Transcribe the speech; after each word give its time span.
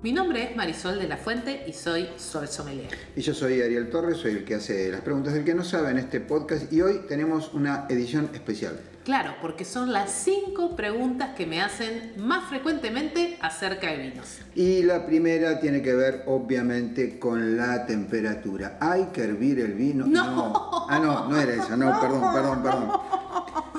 Mi 0.00 0.12
nombre 0.12 0.44
es 0.44 0.54
Marisol 0.54 1.00
de 1.00 1.08
la 1.08 1.16
Fuente 1.16 1.64
y 1.66 1.72
soy 1.72 2.08
Sol 2.16 2.46
Sommelier. 2.46 2.86
Y 3.16 3.20
yo 3.20 3.34
soy 3.34 3.60
Ariel 3.60 3.90
Torres, 3.90 4.18
soy 4.18 4.30
el 4.30 4.44
que 4.44 4.54
hace 4.54 4.92
las 4.92 5.00
preguntas 5.00 5.34
del 5.34 5.42
que 5.42 5.56
no 5.56 5.64
sabe 5.64 5.90
en 5.90 5.98
este 5.98 6.20
podcast 6.20 6.72
y 6.72 6.82
hoy 6.82 7.00
tenemos 7.08 7.52
una 7.52 7.84
edición 7.88 8.30
especial. 8.32 8.78
Claro, 9.04 9.34
porque 9.42 9.64
son 9.64 9.92
las 9.92 10.12
cinco 10.12 10.76
preguntas 10.76 11.30
que 11.34 11.46
me 11.46 11.60
hacen 11.60 12.12
más 12.16 12.48
frecuentemente 12.48 13.38
acerca 13.40 13.90
de 13.90 13.96
vinos. 13.96 14.38
Y 14.54 14.84
la 14.84 15.04
primera 15.04 15.58
tiene 15.58 15.82
que 15.82 15.94
ver 15.94 16.22
obviamente 16.26 17.18
con 17.18 17.56
la 17.56 17.84
temperatura. 17.84 18.78
¿Hay 18.80 19.06
que 19.06 19.24
hervir 19.24 19.58
el 19.58 19.72
vino? 19.72 20.06
No. 20.06 20.86
Ah, 20.88 21.00
no, 21.02 21.28
no 21.28 21.40
era 21.40 21.54
esa, 21.54 21.76
no, 21.76 22.00
perdón, 22.00 22.32
perdón, 22.32 22.62
perdón. 22.62 22.90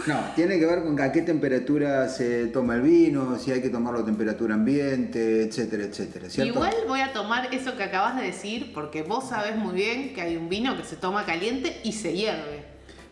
No, 0.07 0.19
tiene 0.35 0.57
que 0.59 0.65
ver 0.65 0.83
con 0.83 0.99
a 1.01 1.11
qué 1.11 1.21
temperatura 1.21 2.07
se 2.09 2.47
toma 2.47 2.75
el 2.75 2.81
vino, 2.81 3.37
si 3.37 3.51
hay 3.51 3.61
que 3.61 3.69
tomarlo 3.69 3.99
a 3.99 4.05
temperatura 4.05 4.55
ambiente, 4.55 5.43
etcétera, 5.43 5.83
etcétera. 5.83 6.29
¿cierto? 6.29 6.53
Igual 6.53 6.73
voy 6.87 7.01
a 7.01 7.11
tomar 7.13 7.53
eso 7.53 7.75
que 7.77 7.83
acabas 7.83 8.15
de 8.17 8.23
decir 8.23 8.71
porque 8.73 9.03
vos 9.03 9.29
sabés 9.29 9.55
muy 9.55 9.73
bien 9.75 10.13
que 10.13 10.21
hay 10.21 10.37
un 10.37 10.49
vino 10.49 10.75
que 10.77 10.83
se 10.83 10.95
toma 10.95 11.25
caliente 11.25 11.81
y 11.83 11.91
se 11.93 12.13
hierve. 12.15 12.63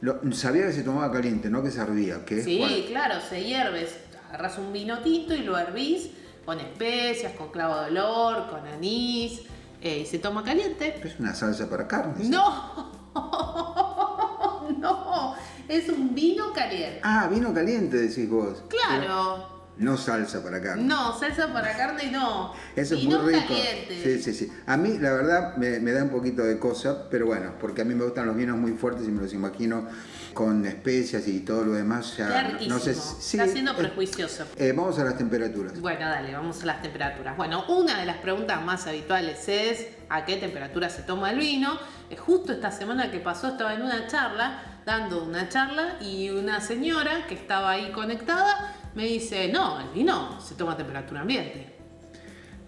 Lo- 0.02 0.20
sabía 0.34 0.68
que 0.68 0.74
se 0.74 0.84
tomaba 0.84 1.12
caliente, 1.12 1.50
no 1.50 1.64
que 1.64 1.72
se 1.72 1.82
hervía. 1.82 2.24
Que 2.26 2.42
Sí, 2.44 2.60
cual- 2.60 2.86
claro, 2.88 3.16
se 3.28 3.44
hierve. 3.44 3.88
Agarras 4.30 4.58
un 4.58 4.72
vino 4.74 5.00
tinto 5.00 5.34
y 5.34 5.40
lo 5.40 5.58
hervís 5.58 6.10
con 6.46 6.60
especias, 6.60 7.34
con 7.34 7.50
clavo 7.52 7.80
de 7.82 7.88
olor, 7.92 8.50
con 8.50 8.66
anís 8.68 9.42
eh, 9.82 10.00
y 10.00 10.06
se 10.06 10.20
toma 10.20 10.44
caliente. 10.44 10.96
Es 11.04 11.20
una 11.20 11.34
salsa 11.36 11.70
para 11.70 11.88
carnes. 11.88 12.30
No, 12.30 12.74
no, 12.76 12.87
es 15.68 15.90
un 15.90 16.14
vino 16.16 16.54
caliente. 16.54 17.00
Ah, 17.04 17.28
vino 17.32 17.54
caliente 17.54 17.98
decís 17.98 18.30
vos. 18.30 18.64
Claro. 18.70 19.56
No 19.78 19.96
salsa 19.96 20.42
para 20.42 20.60
carne. 20.60 20.82
No, 20.86 21.18
salsa 21.20 21.54
para 21.54 21.78
carne 21.78 22.10
no. 22.12 22.52
Eso 22.76 22.96
es 22.96 23.04
muy 23.04 23.16
rico. 23.16 23.48
caliente. 23.48 24.02
Sí, 24.04 24.24
sí, 24.24 24.34
sí. 24.34 24.52
A 24.66 24.76
mí, 24.76 24.98
la 24.98 25.14
verdad, 25.14 25.56
me, 25.58 25.80
me 25.80 25.92
da 25.92 26.04
un 26.04 26.10
poquito 26.10 26.42
de 26.44 26.58
cosa, 26.58 27.08
pero 27.12 27.28
bueno, 27.28 27.54
porque 27.62 27.84
a 27.84 27.86
mí 27.86 27.94
me 27.94 28.04
gustan 28.04 28.26
los 28.26 28.36
vinos 28.36 28.58
muy 28.58 28.72
fuertes 28.72 29.08
y 29.08 29.12
me 29.12 29.22
los 29.22 29.34
imagino 29.34 29.88
con 30.34 30.66
especias 30.66 31.28
y 31.28 31.42
todo 31.42 31.64
lo 31.64 31.74
demás. 31.74 32.18
Ya, 32.18 32.58
no- 32.68 32.80
sé 32.80 32.96
sí, 32.96 33.38
Está 33.38 33.52
siendo 33.52 33.74
eh, 33.74 33.76
prejuicioso. 33.78 34.46
eh, 34.56 34.74
vamos 34.76 34.98
a 34.98 35.04
las 35.04 35.16
temperaturas. 35.16 35.80
Bueno, 35.80 36.08
dale, 36.10 36.34
vamos 36.34 36.64
a 36.64 36.66
las 36.66 36.82
temperaturas. 36.82 37.38
Bueno, 37.38 37.64
una 37.68 38.00
de 38.00 38.06
las 38.08 38.18
preguntas 38.18 38.60
más 38.66 38.88
habituales 38.88 39.48
es 39.48 39.90
¿a 40.10 40.26
qué 40.26 40.38
temperatura 40.38 40.90
se 40.90 41.04
toma 41.04 41.30
el 41.30 41.38
vino? 41.38 41.78
Eh, 42.10 42.18
Justo 42.18 42.52
esta 42.52 42.72
semana 42.72 43.12
que 43.12 43.20
pasó 43.20 43.50
estaba 43.50 43.76
en 43.76 43.84
una 43.84 44.08
charla, 44.08 44.77
dando 44.88 45.22
una 45.26 45.50
charla, 45.50 45.98
y 46.02 46.30
una 46.30 46.62
señora 46.62 47.28
que 47.28 47.36
estaba 47.36 47.72
ahí 47.72 47.92
conectada 47.92 48.74
me 48.96 49.06
dice, 49.06 49.52
no, 49.52 49.82
el 49.82 49.90
vino 49.90 50.40
se 50.40 50.56
toma 50.56 50.72
a 50.72 50.78
temperatura 50.78 51.22
ambiente. 51.22 51.74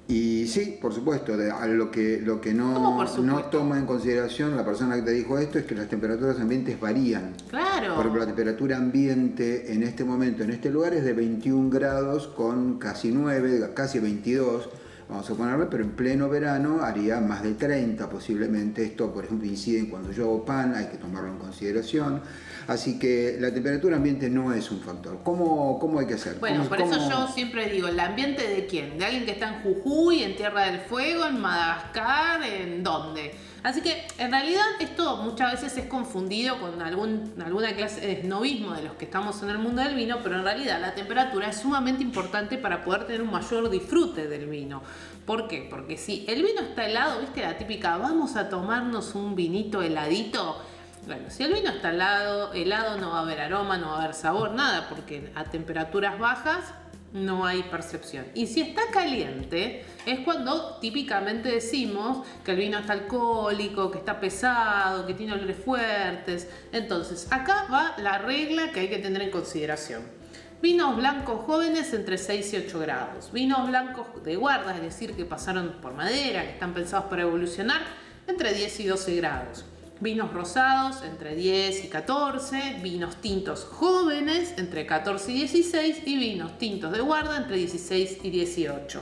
Y 0.09 0.45
sí, 0.47 0.77
por 0.81 0.93
supuesto, 0.93 1.37
de- 1.37 1.49
a 1.49 1.65
lo 1.67 1.89
que, 1.89 2.19
lo 2.21 2.41
que 2.41 2.51
¿Cómo 2.51 3.03
no, 3.05 3.17
no 3.23 3.43
toma 3.45 3.77
en 3.77 3.85
consideración 3.85 4.57
la 4.57 4.65
persona 4.65 4.95
que 4.95 5.03
te 5.03 5.11
dijo 5.11 5.37
esto 5.37 5.59
es 5.59 5.65
que 5.65 5.75
las 5.75 5.87
temperaturas 5.87 6.37
ambientes 6.41 6.77
varían. 6.77 7.35
Claro. 7.49 7.93
Por 7.95 8.01
ejemplo, 8.01 8.19
la 8.19 8.25
temperatura 8.25 8.75
ambiente 8.77 9.71
en 9.71 9.83
este 9.83 10.03
momento, 10.03 10.43
en 10.43 10.49
este 10.49 10.71
lugar, 10.71 10.93
es 10.95 11.05
de 11.05 11.13
21 11.13 11.69
grados 11.69 12.27
con 12.27 12.79
casi 12.79 13.11
9, 13.13 13.69
casi 13.73 13.99
22, 13.99 14.67
vamos 15.09 15.29
a 15.29 15.33
ponerle, 15.33 15.65
pero 15.65 15.83
en 15.83 15.91
pleno 15.91 16.29
verano 16.29 16.81
haría 16.83 17.19
más 17.19 17.41
de 17.43 17.53
30 17.55 18.07
posiblemente. 18.09 18.83
Esto, 18.83 19.11
por 19.11 19.25
ejemplo, 19.25 19.47
incide 19.47 19.79
en 19.79 19.87
cuando 19.87 20.11
yo 20.11 20.23
hago 20.25 20.45
pan, 20.45 20.75
hay 20.75 20.85
que 20.85 20.97
tomarlo 20.97 21.29
en 21.29 21.37
consideración. 21.39 22.21
Así 22.67 22.99
que 22.99 23.37
la 23.39 23.51
temperatura 23.51 23.97
ambiente 23.97 24.29
no 24.29 24.53
es 24.53 24.69
un 24.69 24.79
factor. 24.81 25.19
¿Cómo, 25.23 25.79
cómo 25.79 25.99
hay 25.99 26.05
que 26.05 26.13
hacer? 26.13 26.35
Bueno, 26.39 26.57
¿Cómo- 26.57 26.69
por 26.69 26.81
eso 26.81 27.09
yo 27.09 27.27
siempre 27.29 27.67
digo, 27.69 27.87
¿el 27.87 27.99
ambiente 27.99 28.47
de 28.47 28.67
quién? 28.67 28.99
¿De 28.99 29.05
alguien 29.05 29.25
que 29.25 29.31
está 29.31 29.49
en 29.55 29.63
Jujuy, 29.63 30.21
en 30.23 30.35
Tierra 30.35 30.65
del 30.67 30.79
Fuego, 30.81 31.25
en 31.25 31.41
Madagascar, 31.41 32.43
en 32.43 32.83
dónde? 32.83 33.31
Así 33.61 33.81
que 33.81 34.07
en 34.17 34.31
realidad 34.31 34.63
esto 34.79 35.17
muchas 35.17 35.51
veces 35.53 35.77
es 35.77 35.85
confundido 35.89 36.59
con 36.59 36.81
alguna 36.81 37.73
clase 37.75 38.01
de 38.01 38.21
snobismo 38.21 38.73
de 38.73 38.83
los 38.83 38.93
que 38.93 39.05
estamos 39.05 39.43
en 39.43 39.49
el 39.49 39.57
mundo 39.57 39.81
del 39.81 39.95
vino, 39.95 40.19
pero 40.23 40.35
en 40.35 40.43
realidad 40.43 40.79
la 40.79 40.95
temperatura 40.95 41.49
es 41.49 41.57
sumamente 41.57 42.01
importante 42.01 42.57
para 42.57 42.83
poder 42.83 43.05
tener 43.05 43.21
un 43.21 43.31
mayor 43.31 43.69
disfrute 43.69 44.27
del 44.27 44.47
vino. 44.47 44.81
¿Por 45.25 45.47
qué? 45.47 45.67
Porque 45.69 45.97
si 45.97 46.25
el 46.27 46.41
vino 46.41 46.61
está 46.61 46.85
helado, 46.85 47.19
viste 47.19 47.41
la 47.41 47.57
típica, 47.57 47.97
vamos 47.97 48.35
a 48.35 48.49
tomarnos 48.49 49.13
un 49.13 49.35
vinito 49.35 49.81
heladito. 49.81 50.61
Bueno, 51.05 51.29
si 51.29 51.43
el 51.43 51.53
vino 51.53 51.69
está 51.69 51.89
helado, 51.89 52.53
helado 52.53 52.97
no 52.97 53.11
va 53.11 53.19
a 53.19 53.21
haber 53.21 53.41
aroma, 53.41 53.77
no 53.77 53.89
va 53.89 53.97
a 53.97 54.03
haber 54.03 54.15
sabor, 54.15 54.51
nada, 54.51 54.87
porque 54.89 55.31
a 55.35 55.43
temperaturas 55.43 56.17
bajas 56.17 56.73
no 57.13 57.45
hay 57.45 57.63
percepción. 57.63 58.25
Y 58.35 58.47
si 58.47 58.61
está 58.61 58.83
caliente, 58.91 59.83
es 60.05 60.19
cuando 60.19 60.77
típicamente 60.79 61.49
decimos 61.49 62.25
que 62.43 62.51
el 62.51 62.57
vino 62.57 62.77
está 62.77 62.93
alcohólico, 62.93 63.89
que 63.91 63.97
está 63.97 64.19
pesado, 64.19 65.05
que 65.05 65.13
tiene 65.13 65.33
olores 65.33 65.57
fuertes. 65.57 66.47
Entonces, 66.71 67.27
acá 67.31 67.67
va 67.71 67.95
la 67.97 68.19
regla 68.19 68.71
que 68.71 68.81
hay 68.81 68.89
que 68.89 68.99
tener 68.99 69.21
en 69.21 69.31
consideración. 69.31 70.03
Vinos 70.61 70.97
blancos 70.97 71.45
jóvenes 71.45 71.93
entre 71.93 72.17
6 72.17 72.53
y 72.53 72.57
8 72.57 72.79
grados. 72.79 73.31
Vinos 73.31 73.67
blancos 73.67 74.07
de 74.23 74.35
guarda, 74.35 74.75
es 74.75 74.81
decir, 74.81 75.15
que 75.15 75.23
pasaron 75.23 75.77
por 75.81 75.93
madera, 75.93 76.43
que 76.43 76.51
están 76.51 76.73
pensados 76.73 77.05
para 77.05 77.21
evolucionar, 77.21 77.81
entre 78.27 78.53
10 78.53 78.79
y 78.81 78.87
12 78.87 79.15
grados. 79.15 79.65
Vinos 80.01 80.31
rosados 80.31 81.03
entre 81.03 81.35
10 81.35 81.83
y 81.83 81.89
14, 81.89 82.79
vinos 82.81 83.17
tintos 83.17 83.65
jóvenes 83.65 84.53
entre 84.57 84.85
14 84.85 85.31
y 85.31 85.35
16 85.35 86.03
y 86.05 86.17
vinos 86.17 86.57
tintos 86.57 86.93
de 86.93 87.01
guarda 87.01 87.35
entre 87.35 87.57
16 87.57 88.19
y 88.23 88.29
18. 88.29 89.01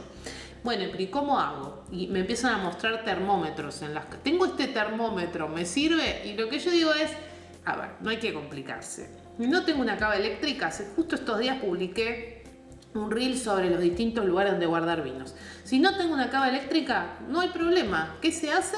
Bueno, 0.63 0.85
pero 0.91 1.03
¿y 1.03 1.07
cómo 1.07 1.39
hago? 1.39 1.83
Y 1.91 2.07
me 2.07 2.21
empiezan 2.21 2.59
a 2.59 2.63
mostrar 2.63 3.05
termómetros 3.05 3.83
en 3.83 3.93
las 3.93 4.05
que 4.05 4.17
tengo 4.17 4.47
este 4.47 4.67
termómetro, 4.69 5.47
¿me 5.47 5.65
sirve? 5.65 6.23
Y 6.25 6.33
lo 6.33 6.49
que 6.49 6.57
yo 6.57 6.71
digo 6.71 6.91
es, 6.93 7.11
a 7.63 7.75
ver, 7.75 7.89
no 8.01 8.09
hay 8.09 8.17
que 8.17 8.33
complicarse. 8.33 9.09
No 9.37 9.65
tengo 9.65 9.81
una 9.81 9.97
cava 9.97 10.15
eléctrica, 10.15 10.67
hace 10.67 10.87
justo 10.95 11.13
estos 11.13 11.37
días 11.37 11.59
publiqué 11.61 12.43
un 12.95 13.11
reel 13.11 13.37
sobre 13.37 13.69
los 13.69 13.81
distintos 13.81 14.25
lugares 14.25 14.53
donde 14.53 14.65
guardar 14.65 15.03
vinos. 15.03 15.35
Si 15.63 15.77
no 15.77 15.95
tengo 15.95 16.11
una 16.15 16.31
cava 16.31 16.49
eléctrica, 16.49 17.19
no 17.29 17.41
hay 17.41 17.49
problema. 17.49 18.17
¿Qué 18.19 18.31
se 18.31 18.51
hace? 18.51 18.77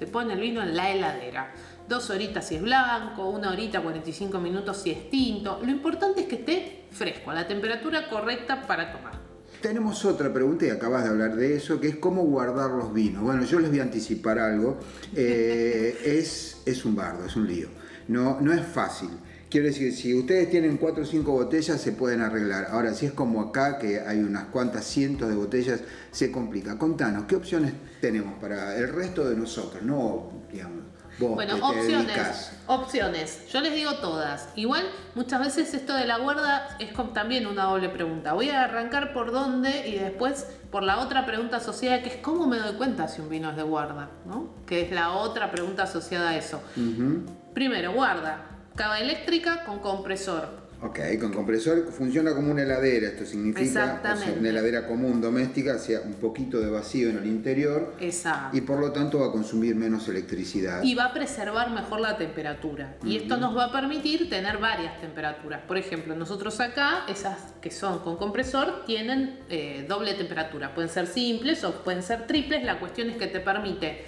Se 0.00 0.06
pone 0.06 0.32
el 0.32 0.40
vino 0.40 0.62
en 0.62 0.74
la 0.74 0.90
heladera. 0.90 1.52
Dos 1.86 2.08
horitas 2.08 2.48
si 2.48 2.54
es 2.54 2.62
blanco, 2.62 3.28
una 3.28 3.50
horita 3.50 3.82
45 3.82 4.40
minutos 4.40 4.78
si 4.78 4.92
es 4.92 5.10
tinto. 5.10 5.60
Lo 5.62 5.70
importante 5.70 6.22
es 6.22 6.26
que 6.26 6.36
esté 6.36 6.84
fresco, 6.90 7.30
a 7.30 7.34
la 7.34 7.46
temperatura 7.46 8.08
correcta 8.08 8.66
para 8.66 8.92
tomar. 8.92 9.12
Tenemos 9.60 10.02
otra 10.06 10.32
pregunta 10.32 10.64
y 10.64 10.70
acabas 10.70 11.04
de 11.04 11.10
hablar 11.10 11.36
de 11.36 11.54
eso, 11.54 11.78
que 11.78 11.88
es 11.88 11.96
cómo 11.96 12.22
guardar 12.22 12.70
los 12.70 12.94
vinos. 12.94 13.22
Bueno, 13.22 13.44
yo 13.44 13.60
les 13.60 13.68
voy 13.68 13.80
a 13.80 13.82
anticipar 13.82 14.38
algo. 14.38 14.78
Eh, 15.14 16.00
es, 16.18 16.62
es 16.64 16.86
un 16.86 16.96
bardo, 16.96 17.26
es 17.26 17.36
un 17.36 17.46
lío. 17.46 17.68
No, 18.08 18.40
no 18.40 18.54
es 18.54 18.64
fácil. 18.64 19.10
Quiero 19.50 19.66
decir, 19.66 19.92
si 19.92 20.14
ustedes 20.16 20.48
tienen 20.48 20.76
cuatro 20.76 21.02
o 21.02 21.06
cinco 21.06 21.32
botellas, 21.32 21.80
se 21.80 21.90
pueden 21.90 22.20
arreglar. 22.20 22.68
Ahora, 22.70 22.94
si 22.94 23.06
es 23.06 23.12
como 23.12 23.40
acá, 23.40 23.78
que 23.78 23.98
hay 24.00 24.20
unas 24.20 24.44
cuantas 24.44 24.84
cientos 24.84 25.28
de 25.28 25.34
botellas, 25.34 25.80
se 26.12 26.30
complica. 26.30 26.78
Contanos, 26.78 27.24
¿qué 27.24 27.34
opciones 27.34 27.72
tenemos 28.00 28.38
para 28.40 28.76
el 28.76 28.88
resto 28.92 29.28
de 29.28 29.34
nosotros? 29.34 29.82
No, 29.82 30.30
digamos, 30.52 30.84
vos 31.18 31.34
Bueno, 31.34 31.54
que 31.56 31.60
te 31.62 31.66
opciones. 31.66 32.06
dedicas. 32.06 32.52
Opciones. 32.68 33.48
Yo 33.52 33.60
les 33.60 33.74
digo 33.74 33.94
todas. 33.94 34.50
Igual, 34.54 34.84
muchas 35.16 35.40
veces 35.40 35.74
esto 35.74 35.94
de 35.96 36.06
la 36.06 36.18
guarda 36.18 36.76
es 36.78 36.90
también 37.12 37.48
una 37.48 37.64
doble 37.64 37.88
pregunta. 37.88 38.34
Voy 38.34 38.50
a 38.50 38.62
arrancar 38.62 39.12
por 39.12 39.32
dónde 39.32 39.88
y 39.88 39.98
después 39.98 40.46
por 40.70 40.84
la 40.84 40.98
otra 41.00 41.26
pregunta 41.26 41.56
asociada 41.56 42.04
que 42.04 42.10
es 42.10 42.16
cómo 42.18 42.46
me 42.46 42.58
doy 42.58 42.74
cuenta 42.76 43.08
si 43.08 43.20
un 43.20 43.28
vino 43.28 43.50
es 43.50 43.56
de 43.56 43.64
guarda, 43.64 44.10
¿no? 44.26 44.54
Que 44.64 44.82
es 44.82 44.92
la 44.92 45.10
otra 45.10 45.50
pregunta 45.50 45.82
asociada 45.82 46.30
a 46.30 46.36
eso. 46.36 46.62
Ujú. 46.76 47.24
Primero, 47.52 47.92
guarda. 47.92 48.46
Cava 48.80 48.98
eléctrica 48.98 49.62
con 49.66 49.80
compresor. 49.80 50.48
Ok, 50.80 51.00
con 51.20 51.34
compresor 51.34 51.92
funciona 51.92 52.34
como 52.34 52.50
una 52.50 52.62
heladera, 52.62 53.08
esto 53.08 53.26
significa 53.26 54.00
o 54.02 54.16
sea, 54.16 54.32
una 54.38 54.48
heladera 54.48 54.86
común 54.86 55.20
doméstica, 55.20 55.74
hacia 55.74 56.00
un 56.00 56.14
poquito 56.14 56.58
de 56.58 56.70
vacío 56.70 57.10
en 57.10 57.18
el 57.18 57.26
interior 57.26 57.94
Exacto. 58.00 58.56
y 58.56 58.62
por 58.62 58.80
lo 58.80 58.90
tanto 58.90 59.18
va 59.18 59.26
a 59.26 59.32
consumir 59.32 59.74
menos 59.76 60.08
electricidad. 60.08 60.82
y 60.82 60.94
va 60.94 61.04
a 61.04 61.12
preservar 61.12 61.70
mejor 61.72 62.00
la 62.00 62.16
temperatura. 62.16 62.96
Y 63.04 63.18
esto 63.18 63.36
nos 63.36 63.54
va 63.54 63.66
a 63.66 63.70
permitir 63.72 64.30
tener 64.30 64.56
varias 64.56 64.98
temperaturas. 64.98 65.60
Por 65.68 65.76
ejemplo, 65.76 66.16
nosotros 66.16 66.58
acá, 66.60 67.04
esas 67.06 67.52
que 67.60 67.70
son 67.70 67.98
con 67.98 68.16
compresor, 68.16 68.86
tienen 68.86 69.40
eh, 69.50 69.84
doble 69.86 70.14
temperatura. 70.14 70.74
Pueden 70.74 70.88
ser 70.88 71.06
simples 71.06 71.64
o 71.64 71.84
pueden 71.84 72.02
ser 72.02 72.26
triples. 72.26 72.64
La 72.64 72.80
cuestión 72.80 73.10
es 73.10 73.18
que 73.18 73.26
te 73.26 73.40
permite 73.40 74.06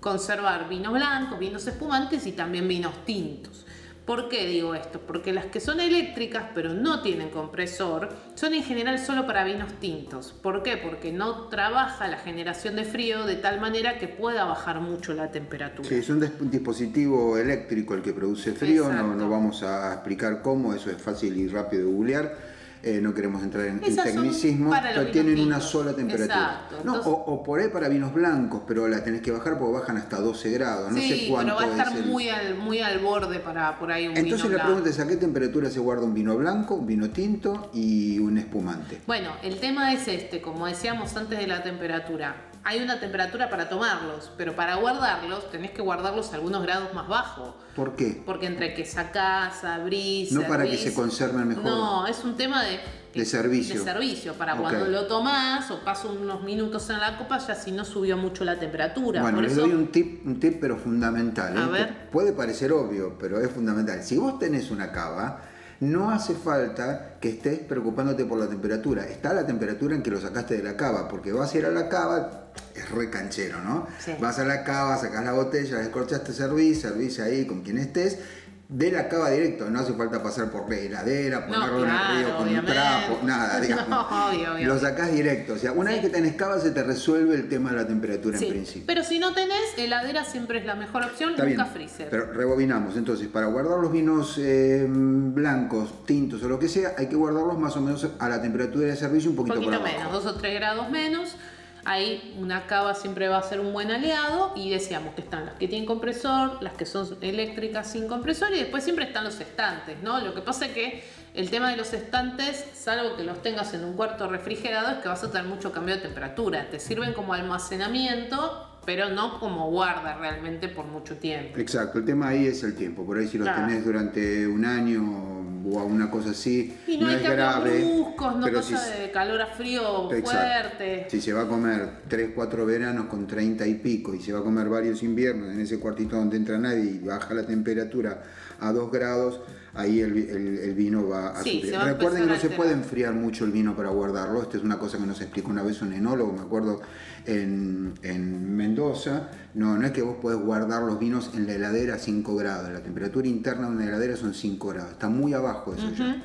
conservar 0.00 0.68
vinos 0.68 0.92
blancos, 0.92 1.38
vinos 1.38 1.64
espumantes 1.68 2.26
y 2.26 2.32
también 2.32 2.66
vinos 2.66 3.04
tintos. 3.04 3.64
¿Por 4.04 4.28
qué 4.28 4.46
digo 4.46 4.74
esto? 4.74 5.00
Porque 5.00 5.32
las 5.32 5.46
que 5.46 5.60
son 5.60 5.80
eléctricas 5.80 6.44
pero 6.54 6.74
no 6.74 7.00
tienen 7.00 7.30
compresor 7.30 8.10
son 8.34 8.52
en 8.52 8.62
general 8.62 8.98
solo 8.98 9.26
para 9.26 9.44
vinos 9.44 9.72
tintos. 9.80 10.32
¿Por 10.32 10.62
qué? 10.62 10.76
Porque 10.76 11.10
no 11.10 11.48
trabaja 11.48 12.06
la 12.08 12.18
generación 12.18 12.76
de 12.76 12.84
frío 12.84 13.24
de 13.24 13.36
tal 13.36 13.60
manera 13.60 13.98
que 13.98 14.08
pueda 14.08 14.44
bajar 14.44 14.80
mucho 14.80 15.14
la 15.14 15.30
temperatura. 15.30 15.88
Sí, 15.88 15.94
es 15.94 16.10
un, 16.10 16.20
dispositivo 16.50 17.38
eléctrico 17.38 17.94
el 17.94 18.02
que 18.02 18.12
produce 18.12 18.52
frío, 18.52 18.92
no 18.92 19.28
vamos 19.30 19.62
a 19.62 19.94
explicar 19.94 20.42
cómo, 20.42 20.74
eso 20.74 20.90
es 20.90 21.00
fácil 21.00 21.36
y 21.38 21.48
rápido 21.48 21.86
de 21.86 21.92
googlear. 21.92 22.53
Eh, 22.86 23.00
no 23.00 23.14
queremos 23.14 23.42
entrar 23.42 23.64
en, 23.66 23.82
en 23.82 23.96
tecnicismos, 23.96 24.76
pero 24.82 25.06
tienen 25.10 25.40
una 25.40 25.58
sola 25.58 25.94
temperatura. 25.94 26.34
Exacto, 26.68 26.74
No, 26.84 26.96
entonces- 26.96 27.06
o, 27.06 27.32
o 27.32 27.42
por 27.42 27.58
ahí 27.58 27.68
para 27.68 27.88
vinos 27.88 28.12
blancos, 28.12 28.60
pero 28.68 28.86
la 28.88 29.02
tenés 29.02 29.22
que 29.22 29.30
bajar 29.30 29.58
porque 29.58 29.72
bajan 29.72 29.96
hasta 29.96 30.20
12 30.20 30.50
grados. 30.50 30.92
No 30.92 30.98
sí, 30.98 31.08
sé 31.08 31.28
cuánto 31.30 31.56
pero 31.56 31.66
va 31.70 31.74
a 31.74 31.78
estar 31.78 31.94
es 31.96 32.04
el- 32.04 32.10
muy, 32.10 32.28
al, 32.28 32.54
muy 32.56 32.80
al 32.80 32.98
borde 32.98 33.38
para 33.40 33.78
por 33.78 33.90
ahí 33.90 34.06
un 34.06 34.16
Entonces 34.18 34.42
vino 34.42 34.58
la 34.58 34.64
blanco. 34.64 34.66
pregunta 34.82 34.90
es 34.90 34.98
a 35.00 35.08
qué 35.08 35.16
temperatura 35.16 35.70
se 35.70 35.80
guarda 35.80 36.02
un 36.04 36.12
vino 36.12 36.36
blanco, 36.36 36.74
un 36.74 36.86
vino 36.86 37.08
tinto 37.08 37.70
y 37.72 38.18
un 38.18 38.36
espumante. 38.36 39.00
Bueno, 39.06 39.30
el 39.42 39.58
tema 39.60 39.94
es 39.94 40.06
este, 40.06 40.42
como 40.42 40.66
decíamos 40.66 41.16
antes 41.16 41.38
de 41.38 41.46
la 41.46 41.62
temperatura. 41.62 42.36
Hay 42.66 42.82
una 42.82 42.98
temperatura 42.98 43.50
para 43.50 43.68
tomarlos, 43.68 44.32
pero 44.38 44.56
para 44.56 44.76
guardarlos 44.76 45.50
tenés 45.50 45.72
que 45.72 45.82
guardarlos 45.82 46.32
a 46.32 46.36
algunos 46.36 46.62
grados 46.62 46.94
más 46.94 47.06
bajos. 47.06 47.54
¿Por 47.76 47.94
qué? 47.94 48.22
Porque 48.24 48.46
entre 48.46 48.72
que 48.72 48.86
sacás, 48.86 49.62
abrís. 49.64 50.32
No 50.32 50.42
para 50.48 50.64
que 50.64 50.78
se 50.78 50.94
conserven 50.94 51.46
mejor. 51.46 51.64
No, 51.64 52.06
es 52.06 52.24
un 52.24 52.36
tema 52.36 52.64
de. 52.64 52.80
De 53.14 53.26
servicio. 53.26 53.74
De 53.74 53.84
servicio. 53.84 54.32
Para 54.32 54.56
cuando 54.56 54.86
lo 54.86 55.06
tomás 55.06 55.70
o 55.70 55.84
paso 55.84 56.10
unos 56.10 56.42
minutos 56.42 56.88
en 56.88 57.00
la 57.00 57.18
copa, 57.18 57.36
ya 57.38 57.54
si 57.54 57.70
no 57.70 57.84
subió 57.84 58.16
mucho 58.16 58.44
la 58.44 58.58
temperatura. 58.58 59.20
Bueno, 59.20 59.36
Por 59.36 59.44
les 59.44 59.52
eso, 59.52 59.60
doy 59.60 59.72
un 59.72 59.88
tip, 59.88 60.26
un 60.26 60.40
tip 60.40 60.58
pero 60.58 60.78
fundamental. 60.78 61.56
A 61.58 61.66
¿eh? 61.66 61.70
ver. 61.70 62.10
Puede 62.10 62.32
parecer 62.32 62.72
obvio, 62.72 63.18
pero 63.18 63.40
es 63.40 63.50
fundamental. 63.50 64.02
Si 64.02 64.16
vos 64.16 64.38
tenés 64.38 64.70
una 64.70 64.90
cava, 64.90 65.42
no 65.80 66.10
hace 66.10 66.34
falta 66.34 67.16
que 67.20 67.30
estés 67.30 67.58
preocupándote 67.60 68.24
por 68.24 68.38
la 68.38 68.48
temperatura. 68.48 69.06
Está 69.06 69.32
la 69.32 69.46
temperatura 69.46 69.94
en 69.94 70.02
que 70.02 70.10
lo 70.10 70.20
sacaste 70.20 70.56
de 70.56 70.62
la 70.62 70.76
cava, 70.76 71.08
porque 71.08 71.32
vas 71.32 71.54
a 71.54 71.58
ir 71.58 71.66
a 71.66 71.70
la 71.70 71.88
cava, 71.88 72.50
es 72.74 72.90
re 72.90 73.10
canchero, 73.10 73.60
¿no? 73.60 73.86
Sí. 73.98 74.12
Vas 74.20 74.38
a 74.38 74.44
la 74.44 74.64
cava, 74.64 74.96
sacás 74.98 75.24
la 75.24 75.32
botella, 75.32 75.76
la 75.76 75.80
descorchaste, 75.80 76.32
servís, 76.32 76.80
servís 76.80 77.20
ahí 77.20 77.46
con 77.46 77.62
quien 77.62 77.78
estés. 77.78 78.18
De 78.66 78.90
la 78.90 79.08
cava 79.08 79.28
directo, 79.30 79.68
no 79.70 79.80
hace 79.80 79.92
falta 79.92 80.22
pasar 80.22 80.50
por 80.50 80.68
la 80.70 80.76
heladera, 80.76 81.40
No, 81.40 81.46
ponerlo 81.48 81.84
en 81.84 81.90
el 81.90 82.24
río 82.24 82.36
con 82.38 82.48
un 82.48 82.64
trapo, 82.64 83.18
nada, 83.22 83.60
digamos. 83.60 83.88
No, 83.90 84.28
obvio, 84.30 84.54
obvio. 84.54 84.66
Lo 84.68 84.78
sacás 84.78 85.12
directo. 85.12 85.52
O 85.52 85.58
sea, 85.58 85.72
una 85.72 85.90
Sí. 85.90 85.96
vez 85.96 86.04
que 86.06 86.10
tenés 86.10 86.34
cava 86.34 86.58
se 86.58 86.70
te 86.70 86.82
resuelve 86.82 87.34
el 87.34 87.48
tema 87.48 87.70
de 87.70 87.76
la 87.76 87.86
temperatura 87.86 88.38
Sí, 88.38 88.46
en 88.46 88.50
principio. 88.52 88.84
Pero 88.86 89.04
si 89.04 89.18
no 89.18 89.34
tenés, 89.34 89.76
heladera 89.76 90.24
siempre 90.24 90.60
es 90.60 90.64
la 90.64 90.74
mejor 90.76 91.04
opción, 91.04 91.30
Está 91.32 91.44
nunca 91.44 91.64
bien, 91.64 91.72
freezer. 91.74 92.08
Pero 92.10 92.32
rebobinamos. 92.32 92.96
Entonces, 92.96 93.28
para 93.28 93.46
guardar 93.46 93.78
los 93.78 93.92
vinos 93.92 94.36
eh, 94.38 94.86
blancos, 94.88 96.06
tintos 96.06 96.42
o 96.42 96.48
lo 96.48 96.58
que 96.58 96.68
sea, 96.68 96.94
hay 96.96 97.06
que 97.08 97.16
guardarlos 97.16 97.58
más 97.58 97.76
o 97.76 97.82
menos 97.82 98.06
a 98.18 98.28
la 98.30 98.40
temperatura 98.40 98.86
de 98.86 98.96
servicio 98.96 99.30
un 99.30 99.38
un 99.38 99.44
poquito, 99.46 99.56
poquito 99.56 99.78
por 99.78 99.88
abajo. 99.88 99.98
menos, 100.08 100.24
dos 100.24 100.34
o 100.34 100.38
tres 100.38 100.54
grados 100.54 100.90
menos. 100.90 101.36
Ahí 101.86 102.34
una 102.38 102.66
cava 102.66 102.94
siempre 102.94 103.28
va 103.28 103.38
a 103.38 103.42
ser 103.42 103.60
un 103.60 103.72
buen 103.72 103.90
aliado 103.90 104.52
y 104.56 104.70
decíamos 104.70 105.14
que 105.14 105.20
están 105.20 105.46
las 105.46 105.54
que 105.56 105.68
tienen 105.68 105.86
compresor, 105.86 106.62
las 106.62 106.72
que 106.74 106.86
son 106.86 107.18
eléctricas 107.20 107.90
sin 107.92 108.08
compresor 108.08 108.52
y 108.54 108.58
después 108.58 108.82
siempre 108.84 109.04
están 109.04 109.24
los 109.24 109.38
estantes, 109.40 110.02
¿no? 110.02 110.18
Lo 110.20 110.34
que 110.34 110.40
pasa 110.40 110.66
es 110.66 110.72
que 110.72 111.04
el 111.34 111.50
tema 111.50 111.70
de 111.70 111.76
los 111.76 111.92
estantes, 111.92 112.64
salvo 112.74 113.16
que 113.16 113.24
los 113.24 113.42
tengas 113.42 113.74
en 113.74 113.84
un 113.84 113.94
cuarto 113.94 114.28
refrigerado, 114.28 114.92
es 114.92 114.98
que 114.98 115.08
vas 115.08 115.22
a 115.24 115.30
tener 115.30 115.46
mucho 115.46 115.72
cambio 115.72 115.96
de 115.96 116.00
temperatura. 116.02 116.68
Te 116.70 116.78
sirven 116.80 117.12
como 117.12 117.34
almacenamiento, 117.34 118.78
pero 118.86 119.10
no 119.10 119.38
como 119.40 119.70
guarda 119.70 120.16
realmente 120.16 120.68
por 120.68 120.86
mucho 120.86 121.16
tiempo. 121.16 121.58
Exacto, 121.58 121.98
el 121.98 122.04
tema 122.04 122.28
ahí 122.28 122.46
es 122.46 122.62
el 122.62 122.74
tiempo. 122.76 123.04
Por 123.04 123.18
ahí 123.18 123.26
si 123.28 123.38
lo 123.38 123.44
Claro. 123.44 123.66
tenés 123.66 123.84
durante 123.84 124.46
un 124.46 124.64
año 124.64 125.43
o 125.66 125.84
una 125.84 126.10
cosa 126.10 126.30
así, 126.30 126.76
Y 126.86 126.98
no, 126.98 127.06
hay 127.08 127.16
es 127.16 127.22
grave. 127.22 127.78
bruscos, 127.84 128.36
no 128.36 128.44
pero 128.44 128.56
cosa 128.60 128.76
si- 128.78 129.00
de 129.02 129.10
calor 129.10 129.40
a 129.40 129.46
frío 129.46 130.12
Exacto. 130.12 130.30
fuerte. 130.70 131.06
Si 131.10 131.20
se 131.20 131.32
va 131.32 131.42
a 131.42 131.46
comer 131.48 131.88
3, 132.08 132.30
4 132.34 132.66
veranos 132.66 133.06
con 133.06 133.26
30 133.26 133.66
y 133.66 133.74
pico 133.74 134.14
y 134.14 134.20
se 134.20 134.32
va 134.32 134.40
a 134.40 134.42
comer 134.42 134.68
varios 134.68 135.02
inviernos 135.02 135.52
en 135.52 135.60
ese 135.60 135.78
cuartito 135.78 136.16
donde 136.16 136.36
entra 136.36 136.58
nadie 136.58 136.84
y 136.84 136.98
baja 136.98 137.32
la 137.34 137.44
temperatura 137.46 138.22
a 138.60 138.72
2 138.72 138.90
grados, 138.90 139.40
ahí 139.74 140.00
el, 140.00 140.12
vi- 140.12 140.28
el- 140.30 140.58
el 140.58 140.74
vino 140.74 141.08
va 141.08 141.28
a 141.30 141.42
Sí, 141.42 141.54
sufrir. 141.56 141.76
a 141.76 141.84
Recuerden 141.84 142.22
que 142.24 142.28
no 142.30 142.36
se 142.38 142.50
puede 142.50 142.72
enfriar 142.72 143.12
mucho 143.14 143.44
el 143.44 143.52
vino 143.52 143.74
para 143.76 143.90
guardarlo. 143.90 144.42
Esta 144.42 144.56
es 144.56 144.62
una 144.64 144.78
cosa 144.78 144.98
que 144.98 145.06
nos 145.06 145.20
explicó 145.20 145.50
una 145.50 145.62
vez 145.62 145.82
un 145.82 145.92
enólogo, 145.92 146.32
me 146.32 146.40
acuerdo, 146.40 146.80
en, 147.26 147.94
en 148.02 148.56
Mendoza. 148.56 149.28
No, 149.54 149.76
no 149.78 149.86
es 149.86 149.92
que 149.92 150.02
vos 150.02 150.16
podés 150.20 150.38
guardar 150.38 150.82
los 150.82 150.98
vinos 150.98 151.30
en 151.34 151.46
la 151.46 151.54
heladera 151.54 151.94
a 151.94 151.98
5 151.98 152.36
grados. 152.36 152.70
La 152.72 152.80
temperatura 152.82 153.26
interna 153.28 153.68
de 153.68 153.76
una 153.76 153.84
heladera 153.86 154.16
son 154.16 154.34
5 154.34 154.68
grados. 154.68 154.92
Está 154.92 155.08
muy 155.08 155.32
abajo 155.34 155.74
eso 155.74 155.90
ya. 155.96 156.22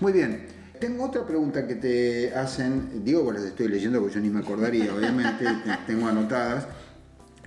Muy 0.00 0.12
bien. 0.12 0.46
Tengo 0.80 1.04
otra 1.06 1.26
pregunta 1.26 1.66
que 1.66 1.74
te 1.76 2.34
hacen, 2.34 3.02
digo, 3.02 3.24
pues 3.24 3.36
las 3.38 3.46
estoy 3.46 3.68
leyendo 3.68 3.98
porque 3.98 4.16
yo 4.16 4.20
ni 4.20 4.28
me 4.28 4.40
acordaría, 4.40 4.94
obviamente, 4.94 5.44
te- 5.64 5.78
tengo 5.86 6.06
anotadas, 6.06 6.66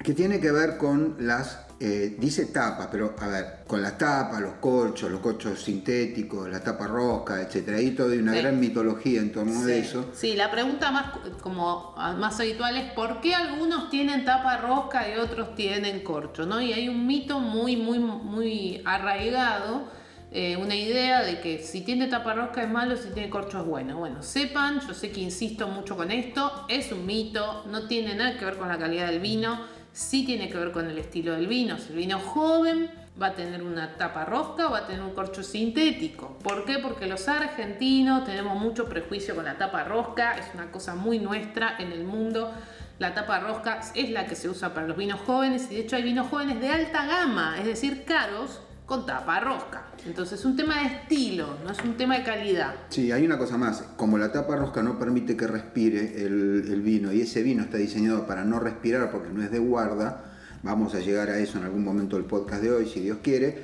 que 0.03 0.15
tiene 0.15 0.39
que 0.39 0.51
ver 0.51 0.77
con 0.77 1.15
las, 1.19 1.59
eh, 1.81 2.17
dice 2.19 2.47
tapas, 2.47 2.87
pero 2.91 3.15
a 3.19 3.27
ver, 3.27 3.45
con 3.65 3.81
las 3.81 3.97
tapas, 3.97 4.41
los 4.41 4.55
corchos, 4.55 5.09
los 5.09 5.21
corchos 5.21 5.61
sintéticos, 5.61 6.49
la 6.49 6.61
tapa 6.61 6.87
rosca, 6.87 7.41
etcétera, 7.41 7.77
ahí 7.77 7.91
todo 7.91 8.11
hay 8.11 8.17
una 8.19 8.33
Sí. 8.33 8.39
gran 8.39 8.59
mitología 8.59 9.21
en 9.21 9.31
torno 9.31 9.63
de 9.63 9.79
eso. 9.79 10.09
Sí, 10.13 10.35
la 10.35 10.51
pregunta 10.51 10.91
más 10.91 11.13
como 11.41 11.93
más 12.17 12.39
habitual 12.39 12.75
es 12.77 12.91
por 12.91 13.21
qué 13.21 13.33
algunos 13.33 13.89
tienen 13.89 14.25
tapa 14.25 14.57
rosca 14.57 15.07
y 15.09 15.17
otros 15.17 15.55
tienen 15.55 16.01
corcho, 16.03 16.45
¿no? 16.45 16.59
Y 16.59 16.73
hay 16.73 16.89
un 16.89 17.07
mito 17.07 17.39
muy, 17.39 17.77
muy, 17.77 17.99
muy 17.99 18.81
arraigado, 18.85 19.87
eh, 20.31 20.57
una 20.57 20.75
idea 20.75 21.23
de 21.23 21.39
que 21.39 21.59
si 21.63 21.81
tiene 21.81 22.07
tapa 22.07 22.33
rosca 22.33 22.61
es 22.61 22.69
malo, 22.69 22.95
si 22.97 23.09
tiene 23.09 23.29
corcho 23.29 23.59
es 23.61 23.65
bueno. 23.65 23.97
Bueno, 23.97 24.21
sepan, 24.21 24.79
yo 24.85 24.93
sé 24.93 25.11
que 25.11 25.21
insisto 25.21 25.67
mucho 25.67 25.95
con 25.97 26.11
esto, 26.11 26.65
es 26.67 26.91
un 26.91 27.05
mito, 27.05 27.63
no 27.67 27.87
tiene 27.87 28.15
nada 28.15 28.37
que 28.37 28.45
ver 28.45 28.57
con 28.57 28.67
la 28.67 28.77
calidad 28.77 29.07
del 29.07 29.21
vino, 29.21 29.59
sí 29.91 30.25
tiene 30.25 30.49
que 30.49 30.57
ver 30.57 30.71
con 30.71 30.89
el 30.89 30.97
estilo 30.97 31.33
del 31.33 31.47
vino. 31.47 31.77
Si 31.77 31.89
el 31.89 31.97
vino 31.97 32.19
joven, 32.19 32.89
va 33.21 33.27
a 33.27 33.35
tener 33.35 33.63
una 33.63 33.97
tapa 33.97 34.25
rosca 34.25 34.67
o 34.67 34.71
va 34.71 34.79
a 34.79 34.87
tener 34.87 35.01
un 35.01 35.13
corcho 35.13 35.43
sintético. 35.43 36.37
¿Por 36.43 36.65
qué? 36.65 36.79
Porque 36.79 37.07
los 37.07 37.27
argentinos 37.27 38.23
tenemos 38.23 38.57
mucho 38.57 38.87
prejuicio 38.87 39.35
con 39.35 39.45
la 39.45 39.57
tapa 39.57 39.83
rosca, 39.83 40.37
es 40.37 40.53
una 40.53 40.71
cosa 40.71 40.95
muy 40.95 41.19
nuestra 41.19 41.75
en 41.79 41.91
el 41.91 42.03
mundo. 42.03 42.53
La 42.97 43.13
tapa 43.13 43.39
rosca 43.39 43.81
es 43.95 44.09
la 44.09 44.25
que 44.25 44.35
se 44.35 44.49
usa 44.49 44.73
para 44.73 44.87
los 44.87 44.97
vinos 44.97 45.21
jóvenes 45.21 45.71
y 45.71 45.75
de 45.75 45.81
hecho 45.81 45.95
hay 45.95 46.03
vinos 46.03 46.27
jóvenes 46.27 46.59
de 46.59 46.69
alta 46.69 47.05
gama, 47.05 47.57
es 47.59 47.65
decir, 47.65 48.03
caros 48.05 48.61
con 48.89 49.05
tapa 49.05 49.39
rosca. 49.39 49.83
Entonces 50.03 50.39
es 50.39 50.45
un 50.45 50.57
tema 50.57 50.81
de 50.81 50.87
estilo, 50.87 51.57
no 51.63 51.71
es 51.71 51.77
un 51.83 51.95
tema 51.95 52.17
de 52.17 52.23
calidad. 52.23 52.73
Sí, 52.89 53.11
hay 53.11 53.23
una 53.23 53.37
cosa 53.37 53.55
más, 53.55 53.83
como 53.95 54.17
la 54.17 54.31
tapa 54.31 54.55
rosca 54.55 54.81
no 54.81 54.97
permite 54.97 55.37
que 55.37 55.45
respire 55.45 56.25
el, 56.25 56.81
vino 56.81 57.13
y 57.13 57.21
ese 57.21 57.43
vino 57.43 57.61
está 57.61 57.77
diseñado 57.77 58.25
para 58.25 58.43
no 58.43 58.59
respirar 58.59 59.11
porque 59.11 59.29
no 59.29 59.43
es 59.43 59.51
de 59.51 59.59
guarda, 59.59 60.25
vamos 60.63 60.95
a 60.95 60.99
llegar 61.01 61.29
a 61.29 61.37
eso 61.37 61.59
en 61.59 61.65
algún 61.65 61.83
momento 61.83 62.15
del 62.15 62.25
podcast 62.25 62.63
de 62.63 62.71
hoy, 62.71 62.87
si 62.87 63.01
Dios 63.01 63.19
quiere, 63.21 63.63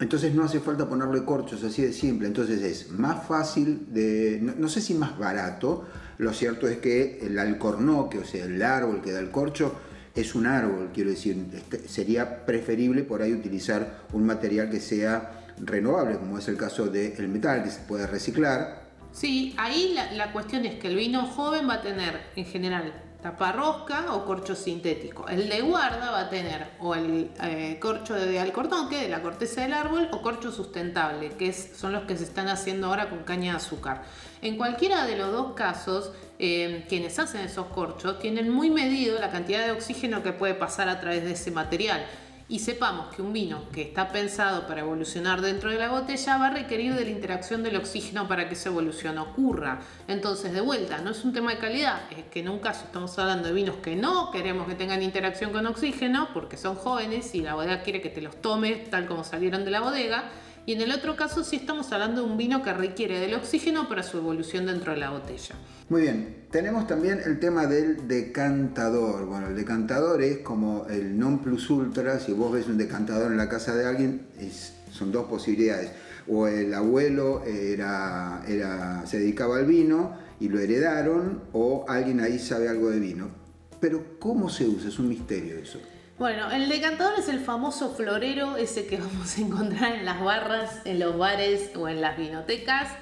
entonces 0.00 0.34
no 0.34 0.42
hace 0.42 0.58
falta 0.58 0.88
ponerle 0.88 1.24
corchos, 1.24 1.62
así 1.62 1.82
de 1.82 1.92
simple. 1.92 2.26
Entonces 2.26 2.60
es 2.62 2.90
más 2.90 3.24
fácil 3.28 3.86
de, 3.92 4.40
no, 4.42 4.54
no 4.58 4.68
sé 4.68 4.80
si 4.80 4.94
más 4.94 5.16
barato, 5.16 5.84
lo 6.18 6.32
cierto 6.32 6.66
es 6.66 6.78
que 6.78 7.20
el 7.22 7.38
alcornoque, 7.38 8.18
o 8.18 8.24
sea, 8.24 8.46
el 8.46 8.60
árbol 8.62 9.00
que 9.00 9.12
da 9.12 9.20
el 9.20 9.30
corcho, 9.30 9.76
es 10.20 10.34
un 10.34 10.46
árbol, 10.46 10.90
quiero 10.92 11.10
decir, 11.10 11.46
este, 11.52 11.88
sería 11.88 12.44
preferible 12.44 13.02
por 13.02 13.22
ahí 13.22 13.32
utilizar 13.32 14.02
un 14.12 14.24
material 14.24 14.70
que 14.70 14.80
sea 14.80 15.44
renovable, 15.58 16.16
como 16.16 16.38
es 16.38 16.48
el 16.48 16.56
caso 16.56 16.86
del 16.86 17.28
metal, 17.28 17.62
que 17.62 17.70
se 17.70 17.80
puede 17.80 18.06
reciclar. 18.06 18.90
Sí, 19.12 19.54
ahí 19.58 19.96
la 20.14 20.32
cuestión 20.32 20.64
es 20.64 20.78
que 20.78 20.88
el 20.88 20.96
vino 20.96 21.26
joven 21.26 21.68
va 21.68 21.74
a 21.74 21.82
tener 21.82 22.20
en 22.36 22.44
general 22.44 22.92
tapa 23.22 23.52
rosca 23.52 24.14
o 24.14 24.24
corcho 24.24 24.54
sintético. 24.54 25.28
El 25.28 25.48
de 25.48 25.60
guarda 25.60 26.10
va 26.10 26.20
a 26.20 26.30
tener 26.30 26.68
o 26.80 26.94
el 26.94 27.30
eh, 27.42 27.78
corcho 27.80 28.14
de 28.14 28.38
alcornoque, 28.38 28.96
de 28.96 29.08
la 29.08 29.22
corteza 29.22 29.62
del 29.62 29.74
árbol, 29.74 30.08
o 30.12 30.22
corcho 30.22 30.50
sustentable, 30.50 31.30
que 31.30 31.52
son 31.52 31.92
los 31.92 32.04
que 32.04 32.16
se 32.16 32.24
están 32.24 32.48
haciendo 32.48 32.86
ahora 32.86 33.10
con 33.10 33.24
caña 33.24 33.52
de 33.52 33.56
azúcar. 33.58 34.02
En 34.42 34.56
cualquiera 34.56 35.04
de 35.04 35.16
los 35.16 35.32
dos 35.32 35.52
casos, 35.54 36.12
eh, 36.38 36.86
quienes 36.88 37.18
hacen 37.18 37.42
esos 37.42 37.66
corchos 37.66 38.18
tienen 38.18 38.48
muy 38.48 38.70
medido 38.70 39.18
la 39.18 39.30
cantidad 39.30 39.64
de 39.64 39.72
oxígeno 39.72 40.22
que 40.22 40.32
puede 40.32 40.54
pasar 40.54 40.88
a 40.88 41.00
través 41.00 41.22
de 41.22 41.32
ese 41.32 41.50
material. 41.50 42.06
Y 42.50 42.58
sepamos 42.58 43.14
que 43.14 43.22
un 43.22 43.32
vino 43.32 43.62
que 43.72 43.80
está 43.80 44.10
pensado 44.10 44.66
para 44.66 44.80
evolucionar 44.80 45.40
dentro 45.40 45.70
de 45.70 45.78
la 45.78 45.88
botella 45.88 46.36
va 46.36 46.48
a 46.48 46.50
requerir 46.50 46.94
de 46.94 47.04
la 47.04 47.10
interacción 47.10 47.62
del 47.62 47.76
oxígeno 47.76 48.26
para 48.26 48.48
que 48.48 48.54
esa 48.54 48.70
evolución 48.70 49.18
ocurra. 49.18 49.78
Entonces, 50.08 50.52
de 50.52 50.60
vuelta, 50.60 50.98
no 50.98 51.10
es 51.10 51.24
un 51.24 51.32
tema 51.32 51.52
de 51.52 51.58
calidad, 51.58 52.00
es 52.10 52.24
que 52.24 52.40
en 52.40 52.48
un 52.48 52.58
caso 52.58 52.86
estamos 52.86 53.16
hablando 53.20 53.46
de 53.46 53.54
vinos 53.54 53.76
que 53.76 53.94
no 53.94 54.32
queremos 54.32 54.66
que 54.66 54.74
tengan 54.74 55.00
interacción 55.00 55.52
con 55.52 55.64
oxígeno 55.66 56.28
porque 56.34 56.56
son 56.56 56.74
jóvenes 56.74 57.36
y 57.36 57.42
la 57.42 57.54
bodega 57.54 57.82
quiere 57.82 58.00
que 58.00 58.10
te 58.10 58.20
los 58.20 58.34
tomes 58.42 58.90
tal 58.90 59.06
como 59.06 59.22
salieron 59.22 59.64
de 59.64 59.70
la 59.70 59.80
bodega. 59.80 60.24
Y 60.66 60.72
en 60.74 60.82
el 60.82 60.92
otro 60.92 61.16
caso 61.16 61.42
sí 61.42 61.56
estamos 61.56 61.90
hablando 61.92 62.22
de 62.22 62.30
un 62.30 62.36
vino 62.36 62.62
que 62.62 62.72
requiere 62.72 63.18
del 63.18 63.34
oxígeno 63.34 63.88
para 63.88 64.02
su 64.02 64.18
evolución 64.18 64.66
dentro 64.66 64.92
de 64.92 64.98
la 64.98 65.10
botella. 65.10 65.54
Muy 65.88 66.02
bien, 66.02 66.46
tenemos 66.50 66.86
también 66.86 67.20
el 67.24 67.40
tema 67.40 67.66
del 67.66 68.06
decantador. 68.06 69.26
Bueno, 69.26 69.48
el 69.48 69.56
decantador 69.56 70.22
es 70.22 70.38
como 70.38 70.86
el 70.88 71.18
non 71.18 71.40
plus 71.40 71.68
ultra, 71.70 72.20
si 72.20 72.32
vos 72.32 72.52
ves 72.52 72.68
un 72.68 72.78
decantador 72.78 73.32
en 73.32 73.38
la 73.38 73.48
casa 73.48 73.74
de 73.74 73.86
alguien, 73.86 74.26
son 74.92 75.10
dos 75.10 75.26
posibilidades. 75.26 75.90
O 76.28 76.46
el 76.46 76.72
abuelo 76.74 77.42
era, 77.44 78.44
era, 78.46 79.04
se 79.06 79.18
dedicaba 79.18 79.56
al 79.56 79.66
vino 79.66 80.14
y 80.38 80.48
lo 80.48 80.60
heredaron, 80.60 81.42
o 81.52 81.84
alguien 81.88 82.20
ahí 82.20 82.38
sabe 82.38 82.68
algo 82.68 82.90
de 82.90 83.00
vino. 83.00 83.28
Pero 83.80 84.18
¿cómo 84.20 84.48
se 84.48 84.68
usa? 84.68 84.88
Es 84.90 84.98
un 84.98 85.08
misterio 85.08 85.56
eso. 85.56 85.80
Bueno, 86.20 86.50
el 86.50 86.68
decantador 86.68 87.18
es 87.18 87.30
el 87.30 87.40
famoso 87.40 87.94
florero, 87.94 88.58
ese 88.58 88.86
que 88.86 88.98
vamos 89.00 89.38
a 89.38 89.40
encontrar 89.40 89.94
en 89.94 90.04
las 90.04 90.22
barras, 90.22 90.82
en 90.84 91.00
los 91.00 91.16
bares 91.16 91.70
o 91.74 91.88
en 91.88 92.02
las 92.02 92.18
vinotecas. 92.18 92.92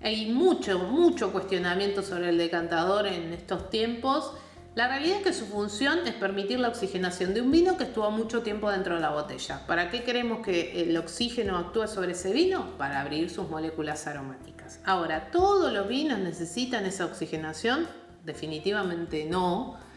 Hay 0.00 0.30
mucho, 0.30 0.78
mucho 0.78 1.32
cuestionamiento 1.32 2.02
sobre 2.02 2.28
el 2.28 2.38
decantador 2.38 3.08
en 3.08 3.32
estos 3.32 3.68
tiempos. 3.70 4.32
La 4.76 4.86
realidad 4.86 5.16
es 5.16 5.22
que 5.24 5.32
su 5.32 5.46
función 5.46 6.06
es 6.06 6.14
permitir 6.14 6.60
la 6.60 6.68
oxigenación 6.68 7.34
de 7.34 7.40
un 7.40 7.50
vino 7.50 7.76
que 7.76 7.82
estuvo 7.82 8.08
mucho 8.12 8.42
tiempo 8.42 8.70
dentro 8.70 8.94
de 8.94 9.00
la 9.00 9.10
botella. 9.10 9.66
¿Para 9.66 9.90
qué 9.90 10.04
queremos 10.04 10.46
que 10.46 10.80
el 10.80 10.96
oxígeno 10.98 11.58
actúe 11.58 11.88
sobre 11.88 12.12
ese 12.12 12.32
vino? 12.32 12.78
Para 12.78 13.00
abrir 13.00 13.28
sus 13.28 13.48
moléculas 13.48 14.06
aromáticas. 14.06 14.78
Ahora, 14.84 15.32
¿todos 15.32 15.72
los 15.72 15.88
vinos 15.88 16.20
necesitan 16.20 16.86
esa 16.86 17.06
oxigenación? 17.06 17.88
Definitivamente 18.24 19.24
no. 19.28 19.87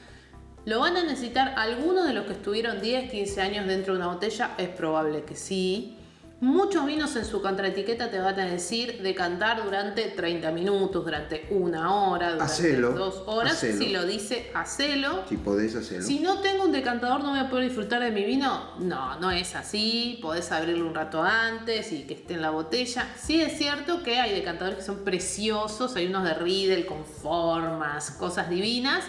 ¿Lo 0.63 0.79
van 0.79 0.95
a 0.95 1.03
necesitar 1.03 1.55
algunos 1.57 2.05
de 2.05 2.13
los 2.13 2.25
que 2.25 2.33
estuvieron 2.33 2.81
10, 2.81 3.09
15 3.09 3.41
años 3.41 3.65
dentro 3.65 3.93
de 3.93 3.99
una 3.99 4.13
botella? 4.13 4.51
Es 4.59 4.69
probable 4.69 5.23
que 5.23 5.35
sí. 5.35 5.97
Muchos 6.39 6.85
vinos 6.85 7.15
en 7.15 7.25
su 7.25 7.41
contraetiqueta 7.41 8.09
te 8.09 8.19
van 8.19 8.39
a 8.39 8.45
decir 8.45 9.01
decantar 9.01 9.63
durante 9.63 10.05
30 10.09 10.51
minutos, 10.51 11.03
durante 11.03 11.47
una 11.51 11.93
hora, 11.93 12.33
durante 12.33 12.77
dos 12.79 13.23
horas. 13.27 13.57
Si 13.57 13.89
lo 13.89 14.05
dice, 14.05 14.51
hacelo. 14.53 15.23
Si 15.29 15.37
podés 15.37 15.75
hacerlo. 15.75 16.05
Si 16.05 16.19
no 16.19 16.41
tengo 16.41 16.63
un 16.63 16.71
decantador, 16.71 17.23
no 17.23 17.31
voy 17.31 17.39
a 17.39 17.49
poder 17.49 17.65
disfrutar 17.65 18.01
de 18.01 18.11
mi 18.11 18.23
vino. 18.23 18.75
No, 18.79 19.19
no 19.19 19.31
es 19.31 19.55
así. 19.55 20.19
Podés 20.21 20.51
abrirlo 20.51 20.87
un 20.87 20.95
rato 20.95 21.23
antes 21.23 21.91
y 21.91 22.03
que 22.03 22.15
esté 22.15 22.35
en 22.35 22.41
la 22.41 22.51
botella. 22.51 23.07
Sí 23.19 23.41
es 23.41 23.57
cierto 23.57 24.01
que 24.01 24.19
hay 24.19 24.33
decantadores 24.33 24.79
que 24.79 24.85
son 24.85 25.03
preciosos. 25.03 25.95
Hay 25.95 26.07
unos 26.07 26.23
de 26.23 26.33
Riedel 26.35 26.87
con 26.87 27.05
formas, 27.05 28.11
cosas 28.11 28.49
divinas 28.49 29.03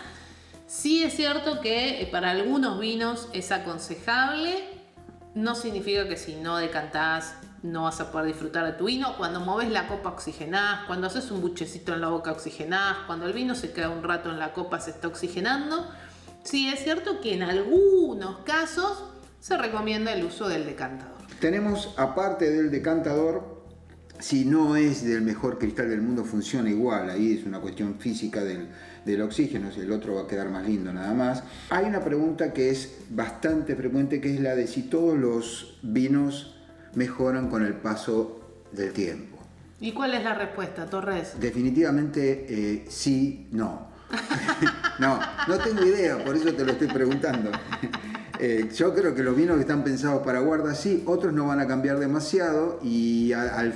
Sí 0.72 1.04
es 1.04 1.12
cierto 1.12 1.60
que 1.60 2.00
eh, 2.00 2.06
para 2.06 2.30
algunos 2.30 2.80
vinos 2.80 3.28
es 3.34 3.52
aconsejable, 3.52 4.54
no 5.34 5.54
significa 5.54 6.08
que 6.08 6.16
si 6.16 6.36
no 6.36 6.56
decantás 6.56 7.34
no 7.62 7.82
vas 7.82 8.00
a 8.00 8.10
poder 8.10 8.28
disfrutar 8.28 8.64
de 8.64 8.72
tu 8.72 8.86
vino. 8.86 9.14
Cuando 9.18 9.40
moves 9.40 9.70
la 9.70 9.86
copa 9.86 10.08
oxigenás, 10.08 10.86
cuando 10.86 11.08
haces 11.08 11.30
un 11.30 11.42
buchecito 11.42 11.92
en 11.92 12.00
la 12.00 12.08
boca 12.08 12.32
oxigenás, 12.32 12.96
cuando 13.06 13.26
el 13.26 13.34
vino 13.34 13.54
se 13.54 13.70
queda 13.74 13.90
un 13.90 14.02
rato 14.02 14.30
en 14.30 14.38
la 14.38 14.54
copa 14.54 14.80
se 14.80 14.92
está 14.92 15.08
oxigenando. 15.08 15.90
Sí 16.42 16.70
es 16.70 16.82
cierto 16.82 17.20
que 17.20 17.34
en 17.34 17.42
algunos 17.42 18.38
casos 18.38 19.04
se 19.40 19.58
recomienda 19.58 20.14
el 20.14 20.24
uso 20.24 20.48
del 20.48 20.64
decantador. 20.64 21.18
Tenemos 21.38 21.92
aparte 21.98 22.50
del 22.50 22.70
decantador 22.70 23.51
si 24.22 24.44
no 24.44 24.76
es 24.76 25.04
del 25.04 25.22
mejor 25.22 25.58
cristal 25.58 25.90
del 25.90 26.00
mundo, 26.00 26.24
funciona 26.24 26.70
igual. 26.70 27.10
Ahí 27.10 27.32
es 27.32 27.44
una 27.44 27.58
cuestión 27.58 27.96
física 27.98 28.44
del, 28.44 28.68
del 29.04 29.20
oxígeno, 29.20 29.72
si 29.72 29.80
el 29.80 29.90
otro 29.90 30.14
va 30.14 30.22
a 30.22 30.26
quedar 30.28 30.48
más 30.48 30.64
lindo 30.64 30.92
nada 30.92 31.12
más. 31.12 31.42
Hay 31.70 31.86
una 31.86 32.04
pregunta 32.04 32.52
que 32.52 32.70
es 32.70 32.98
bastante 33.10 33.74
frecuente, 33.74 34.20
que 34.20 34.32
es 34.32 34.40
la 34.40 34.54
de 34.54 34.68
si 34.68 34.82
todos 34.82 35.18
los 35.18 35.80
vinos 35.82 36.54
mejoran 36.94 37.48
con 37.50 37.66
el 37.66 37.74
paso 37.74 38.40
del 38.70 38.92
tiempo. 38.92 39.38
¿Y 39.80 39.90
cuál 39.90 40.14
es 40.14 40.22
la 40.22 40.34
respuesta, 40.34 40.86
Torres? 40.86 41.32
Definitivamente 41.40 42.46
eh, 42.48 42.84
sí, 42.88 43.48
no. 43.50 43.90
no, 45.00 45.18
no 45.48 45.58
tengo 45.58 45.84
idea, 45.84 46.24
por 46.24 46.36
eso 46.36 46.54
te 46.54 46.64
lo 46.64 46.72
estoy 46.72 46.88
preguntando. 46.88 47.50
Eh, 48.44 48.68
yo 48.74 48.92
creo 48.92 49.14
que 49.14 49.22
los 49.22 49.36
vinos 49.36 49.54
que 49.54 49.60
están 49.60 49.84
pensados 49.84 50.24
para 50.24 50.40
guarda 50.40 50.74
sí, 50.74 51.04
otros 51.06 51.32
no 51.32 51.46
van 51.46 51.60
a 51.60 51.68
cambiar 51.68 52.00
demasiado 52.00 52.80
y 52.82 53.32
al, 53.32 53.72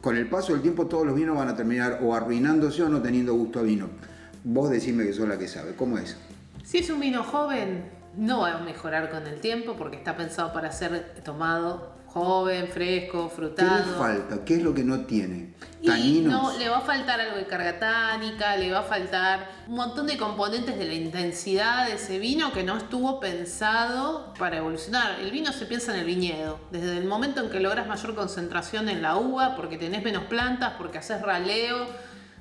con 0.00 0.16
el 0.16 0.28
paso 0.28 0.52
del 0.52 0.62
tiempo 0.62 0.86
todos 0.86 1.06
los 1.06 1.14
vinos 1.14 1.36
van 1.36 1.48
a 1.48 1.56
terminar 1.56 2.00
o 2.02 2.14
arruinándose 2.14 2.82
o 2.82 2.88
no 2.88 3.02
teniendo 3.02 3.34
gusto 3.34 3.60
a 3.60 3.62
vino. 3.62 3.88
Vos 4.44 4.70
decime 4.70 5.04
que 5.04 5.12
sos 5.12 5.28
la 5.28 5.38
que 5.38 5.48
sabe, 5.48 5.74
¿cómo 5.74 5.98
es? 5.98 6.16
Si 6.64 6.78
es 6.78 6.88
un 6.88 7.00
vino 7.00 7.22
joven, 7.22 7.84
no 8.16 8.40
va 8.40 8.58
a 8.58 8.60
mejorar 8.62 9.10
con 9.10 9.26
el 9.26 9.40
tiempo 9.40 9.76
porque 9.76 9.96
está 9.96 10.16
pensado 10.16 10.52
para 10.52 10.72
ser 10.72 11.14
tomado 11.24 11.92
joven, 12.12 12.68
fresco, 12.68 13.28
frutado. 13.28 13.84
¿Qué 13.84 13.90
le 13.90 13.96
falta? 13.96 14.44
¿Qué 14.44 14.54
es 14.56 14.62
lo 14.62 14.74
que 14.74 14.82
no 14.82 15.00
tiene? 15.04 15.54
¿Taninos? 15.84 16.32
no, 16.32 16.58
le 16.58 16.68
va 16.68 16.78
a 16.78 16.80
faltar 16.82 17.20
algo 17.20 17.36
de 17.36 17.46
carga 17.46 17.78
tánica, 17.78 18.56
le 18.56 18.70
va 18.70 18.80
a 18.80 18.82
faltar 18.82 19.48
un 19.66 19.76
montón 19.76 20.06
de 20.06 20.18
componentes 20.18 20.76
de 20.76 20.84
la 20.84 20.94
intensidad 20.94 21.86
de 21.86 21.94
ese 21.94 22.18
vino 22.18 22.52
que 22.52 22.64
no 22.64 22.76
estuvo 22.76 23.18
pensado 23.20 24.34
para 24.38 24.58
evolucionar. 24.58 25.20
El 25.20 25.30
vino 25.30 25.52
se 25.52 25.66
piensa 25.66 25.94
en 25.94 26.00
el 26.00 26.06
viñedo. 26.06 26.58
Desde 26.70 26.98
el 26.98 27.04
momento 27.04 27.40
en 27.40 27.50
que 27.50 27.60
logras 27.60 27.86
mayor 27.86 28.14
concentración 28.14 28.88
en 28.88 29.00
la 29.00 29.16
uva, 29.16 29.56
porque 29.56 29.78
tenés 29.78 30.02
menos 30.02 30.24
plantas, 30.24 30.74
porque 30.76 30.98
haces 30.98 31.22
raleo, 31.22 31.86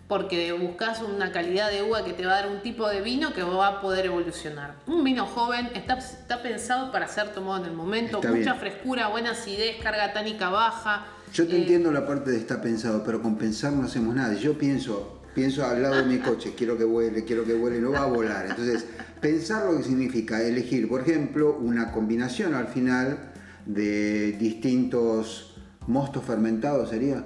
porque 0.09 0.51
buscas 0.53 1.03
una 1.03 1.31
calidad 1.31 1.69
de 1.69 1.83
uva 1.83 2.03
que 2.03 2.13
te 2.13 2.25
va 2.25 2.31
a 2.31 2.41
dar 2.41 2.51
un 2.51 2.63
tipo 2.63 2.89
de 2.89 2.99
vino 3.01 3.31
que 3.31 3.43
va 3.43 3.67
a 3.67 3.79
poder 3.79 4.07
evolucionar. 4.07 4.73
Un 4.87 5.03
vino 5.03 5.27
joven 5.27 5.69
está, 5.75 5.99
está 5.99 6.41
pensado 6.41 6.91
para 6.91 7.07
ser 7.07 7.29
tomado 7.29 7.63
en 7.63 7.69
el 7.69 7.77
momento, 7.77 8.19
mucha 8.19 8.55
frescura, 8.55 9.09
buena 9.09 9.31
acidez, 9.31 9.77
carga 9.81 10.11
tánica 10.11 10.49
baja. 10.49 11.05
Yo 11.31 11.47
te 11.47 11.55
eh, 11.55 11.61
entiendo 11.61 11.91
la 11.91 12.07
parte 12.07 12.31
de 12.31 12.37
está 12.37 12.59
pensado, 12.59 13.03
pero 13.05 13.21
con 13.21 13.37
pensar 13.37 13.71
no 13.71 13.83
hacemos 13.83 14.15
nada. 14.15 14.33
Yo 14.33 14.57
pienso, 14.57 15.21
pienso 15.35 15.63
al 15.63 15.83
lado 15.83 15.97
de 15.97 16.05
mi 16.05 16.17
coche, 16.17 16.55
quiero 16.57 16.75
que 16.75 16.85
vuele, 16.85 17.23
quiero 17.23 17.45
que 17.45 17.53
vuele, 17.53 17.79
no 17.79 17.91
va 17.91 18.01
a 18.01 18.07
volar. 18.07 18.47
Entonces, 18.47 18.87
pensar 19.21 19.71
lo 19.71 19.77
que 19.77 19.83
significa 19.83 20.41
elegir, 20.41 20.89
por 20.89 21.01
ejemplo, 21.01 21.55
una 21.55 21.91
combinación 21.91 22.55
al 22.55 22.67
final 22.67 23.31
de 23.67 24.31
distintos 24.31 25.55
mostos 25.85 26.23
fermentados 26.23 26.89
sería 26.89 27.23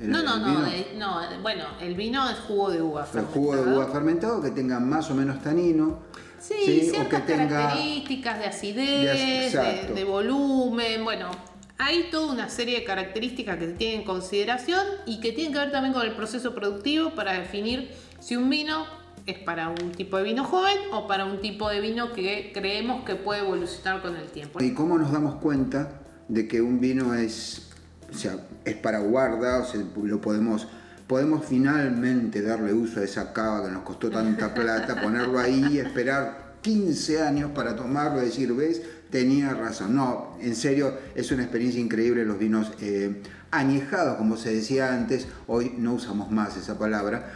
no, 0.00 0.22
no, 0.22 0.38
no, 0.38 0.60
no, 0.98 1.42
bueno, 1.42 1.64
el 1.80 1.94
vino 1.94 2.28
es 2.28 2.38
jugo 2.38 2.70
de 2.70 2.80
uva 2.80 3.04
fermentado. 3.04 3.36
El 3.36 3.42
jugo 3.42 3.56
de 3.56 3.76
uva 3.76 3.86
fermentado 3.88 4.42
que 4.42 4.50
tenga 4.50 4.80
más 4.80 5.10
o 5.10 5.14
menos 5.14 5.42
tanino. 5.42 5.98
Sí, 6.40 6.88
ciertas 6.90 7.22
características 7.22 8.38
de 8.38 8.46
acidez, 8.46 9.52
de, 9.94 10.04
volumen, 10.04 11.04
bueno, 11.04 11.30
hay 11.76 12.08
toda 12.10 12.32
una 12.32 12.48
serie 12.48 12.80
de 12.80 12.84
características 12.84 13.58
que 13.58 13.66
se 13.66 13.72
tienen 13.74 14.00
en 14.00 14.06
consideración 14.06 14.86
y 15.04 15.20
que 15.20 15.32
tienen 15.32 15.52
que 15.52 15.58
ver 15.58 15.70
también 15.70 15.92
con 15.92 16.06
el 16.06 16.12
proceso 16.12 16.54
productivo 16.54 17.10
para 17.10 17.34
definir 17.34 17.90
si 18.20 18.36
un 18.36 18.48
vino 18.48 18.86
es 19.26 19.38
para 19.38 19.68
un 19.68 19.92
tipo 19.92 20.16
de 20.16 20.24
vino 20.24 20.44
joven 20.44 20.78
o 20.92 21.06
para 21.06 21.26
un 21.26 21.42
tipo 21.42 21.68
de 21.68 21.80
vino 21.82 22.12
que 22.12 22.52
creemos 22.54 23.04
que 23.04 23.16
puede 23.16 23.40
evolucionar 23.40 24.00
con 24.00 24.16
el 24.16 24.28
tiempo. 24.28 24.62
¿Y 24.62 24.72
cómo 24.72 24.98
nos 24.98 25.12
damos 25.12 25.36
cuenta 25.36 26.00
de 26.28 26.48
que 26.48 26.62
un 26.62 26.80
vino 26.80 27.12
es 27.14 27.69
o 28.10 28.14
sea, 28.14 28.36
es 28.64 28.74
para 28.76 29.00
guarda, 29.00 29.58
o 29.58 29.64
sea, 29.64 29.80
lo 30.02 30.20
podemos, 30.20 30.66
podemos 31.06 31.44
finalmente 31.44 32.42
darle 32.42 32.72
uso 32.72 33.00
a 33.00 33.04
esa 33.04 33.32
cava 33.32 33.64
que 33.64 33.70
nos 33.70 33.82
costó 33.82 34.10
tanta 34.10 34.54
plata, 34.54 35.00
ponerlo 35.00 35.38
ahí 35.38 35.66
y 35.72 35.78
esperar 35.78 36.54
15 36.62 37.22
años 37.22 37.50
para 37.54 37.76
tomarlo 37.76 38.22
y 38.22 38.26
decir, 38.26 38.52
ves, 38.52 38.82
tenía 39.10 39.54
razón. 39.54 39.96
No, 39.96 40.36
en 40.40 40.54
serio, 40.54 40.98
es 41.14 41.30
una 41.32 41.42
experiencia 41.42 41.80
increíble 41.80 42.24
los 42.24 42.38
vinos 42.38 42.72
eh, 42.80 43.22
añejados, 43.50 44.16
como 44.16 44.36
se 44.36 44.54
decía 44.54 44.92
antes, 44.94 45.26
hoy 45.46 45.74
no 45.76 45.94
usamos 45.94 46.30
más 46.30 46.56
esa 46.56 46.78
palabra 46.78 47.32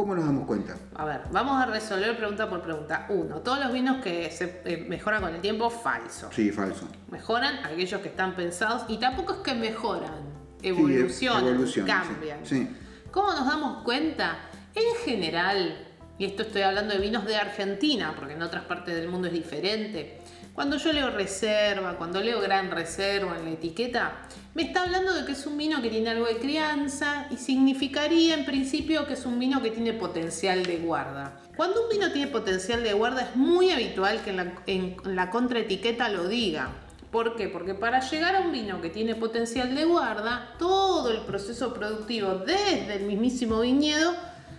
¿Cómo 0.00 0.14
nos 0.14 0.24
damos 0.24 0.46
cuenta? 0.46 0.78
A 0.94 1.04
ver, 1.04 1.20
vamos 1.30 1.62
a 1.62 1.66
resolver 1.66 2.16
pregunta 2.16 2.48
por 2.48 2.62
pregunta. 2.62 3.04
Uno, 3.10 3.40
todos 3.40 3.60
los 3.60 3.70
vinos 3.70 4.02
que 4.02 4.30
se 4.30 4.62
eh, 4.64 4.86
mejoran 4.88 5.20
con 5.20 5.34
el 5.34 5.42
tiempo, 5.42 5.68
falso. 5.68 6.30
Sí, 6.32 6.50
falso. 6.50 6.88
Mejoran 7.10 7.62
aquellos 7.66 8.00
que 8.00 8.08
están 8.08 8.34
pensados 8.34 8.84
y 8.88 8.96
tampoco 8.96 9.34
es 9.34 9.38
que 9.40 9.54
mejoran, 9.54 10.22
evolucionan, 10.62 11.66
cambian. 11.86 12.46
Sí. 12.46 12.66
¿Cómo 13.10 13.30
nos 13.32 13.44
damos 13.46 13.82
cuenta? 13.82 14.38
En 14.74 15.04
general, 15.04 15.86
y 16.16 16.24
esto 16.24 16.44
estoy 16.44 16.62
hablando 16.62 16.94
de 16.94 17.00
vinos 17.00 17.26
de 17.26 17.36
Argentina, 17.36 18.14
porque 18.16 18.32
en 18.32 18.40
otras 18.40 18.64
partes 18.64 18.94
del 18.94 19.08
mundo 19.08 19.26
es 19.26 19.34
diferente. 19.34 20.19
Cuando 20.54 20.76
yo 20.76 20.92
leo 20.92 21.10
reserva, 21.10 21.96
cuando 21.96 22.20
leo 22.20 22.40
gran 22.40 22.70
reserva 22.70 23.38
en 23.38 23.44
la 23.44 23.50
etiqueta, 23.52 24.22
me 24.52 24.62
está 24.62 24.82
hablando 24.82 25.14
de 25.14 25.24
que 25.24 25.32
es 25.32 25.46
un 25.46 25.56
vino 25.56 25.80
que 25.80 25.90
tiene 25.90 26.10
algo 26.10 26.26
de 26.26 26.38
crianza 26.38 27.28
y 27.30 27.36
significaría 27.36 28.34
en 28.34 28.44
principio 28.44 29.06
que 29.06 29.14
es 29.14 29.24
un 29.24 29.38
vino 29.38 29.62
que 29.62 29.70
tiene 29.70 29.92
potencial 29.92 30.64
de 30.64 30.78
guarda. 30.78 31.40
Cuando 31.56 31.84
un 31.84 31.88
vino 31.88 32.10
tiene 32.10 32.30
potencial 32.32 32.82
de 32.82 32.92
guarda 32.92 33.22
es 33.22 33.36
muy 33.36 33.70
habitual 33.70 34.22
que 34.22 34.30
en 34.66 34.96
la, 35.04 35.30
contraetiqueta 35.30 36.08
lo 36.08 36.26
diga. 36.26 36.70
¿Por 37.12 37.36
qué? 37.36 37.48
Porque 37.48 37.74
para 37.74 38.00
llegar 38.00 38.34
a 38.34 38.40
un 38.40 38.50
vino 38.50 38.80
que 38.80 38.90
tiene 38.90 39.14
potencial 39.14 39.74
de 39.74 39.84
guarda, 39.84 40.54
todo 40.58 41.12
el 41.12 41.20
proceso 41.20 41.72
productivo 41.72 42.34
desde 42.34 42.96
el 42.96 43.04
mismísimo 43.04 43.60
viñedo 43.60 44.14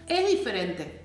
es 0.08 0.30
diferente. 0.30 1.01